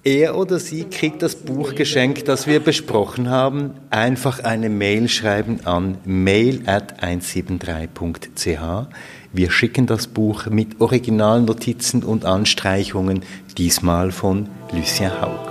Er 0.07 0.37
oder 0.37 0.59
sie 0.59 0.85
kriegt 0.85 1.23
das 1.23 1.35
Buch 1.35 1.75
geschenkt, 1.75 2.29
das 2.29 2.47
wir 2.47 2.61
besprochen 2.61 3.31
haben. 3.31 3.71
Einfach 3.89 4.45
eine 4.45 4.69
Mail 4.69 5.09
schreiben 5.09 5.61
an 5.65 5.97
mail 6.05 6.61
at 6.67 7.03
173.ch. 7.03 8.87
Wir 9.33 9.51
schicken 9.51 9.87
das 9.87 10.07
Buch 10.07 10.45
mit 10.47 10.79
Originalnotizen 10.83 12.05
und 12.05 12.27
Anstreichungen, 12.27 13.23
diesmal 13.57 14.13
von 14.13 14.51
Lucien 14.73 15.11
Haug. 15.23 15.51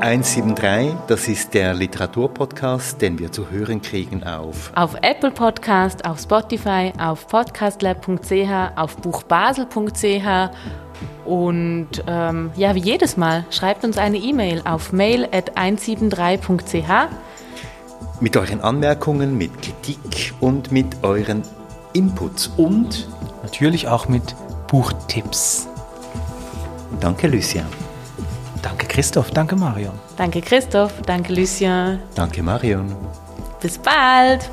173, 0.00 0.94
das 1.06 1.26
ist 1.28 1.54
der 1.54 1.72
Literaturpodcast, 1.72 3.00
den 3.00 3.18
wir 3.18 3.32
zu 3.32 3.50
hören 3.50 3.80
kriegen 3.80 4.24
auf 4.24 4.72
auf 4.74 4.96
Apple 5.00 5.30
Podcast, 5.30 6.04
auf 6.04 6.20
Spotify, 6.20 6.92
auf 6.98 7.28
podcastlab.ch, 7.28 8.76
auf 8.76 8.96
buchbasel.ch 8.96 10.50
und 11.24 11.88
ähm, 12.06 12.50
ja, 12.56 12.74
wie 12.74 12.80
jedes 12.80 13.16
Mal, 13.16 13.44
schreibt 13.50 13.84
uns 13.84 13.98
eine 13.98 14.18
E-Mail 14.18 14.62
auf 14.64 14.92
mail 14.92 15.28
at 15.32 15.56
173.ch 15.56 17.08
mit 18.20 18.36
euren 18.36 18.60
Anmerkungen, 18.60 19.36
mit 19.36 19.50
Kritik 19.62 20.34
und 20.40 20.70
mit 20.70 21.02
euren 21.02 21.42
Inputs 21.92 22.50
und 22.56 23.08
natürlich 23.42 23.88
auch 23.88 24.08
mit 24.08 24.34
Buchtipps. 24.68 25.68
Danke, 27.00 27.26
Lucien. 27.26 27.66
Danke, 28.62 28.86
Christoph. 28.86 29.30
Danke, 29.32 29.56
Marion. 29.56 29.98
Danke, 30.16 30.40
Christoph. 30.40 30.92
Danke, 31.04 31.34
Lucien. 31.34 31.98
Danke, 32.14 32.42
Marion. 32.42 32.94
Bis 33.60 33.76
bald. 33.76 34.48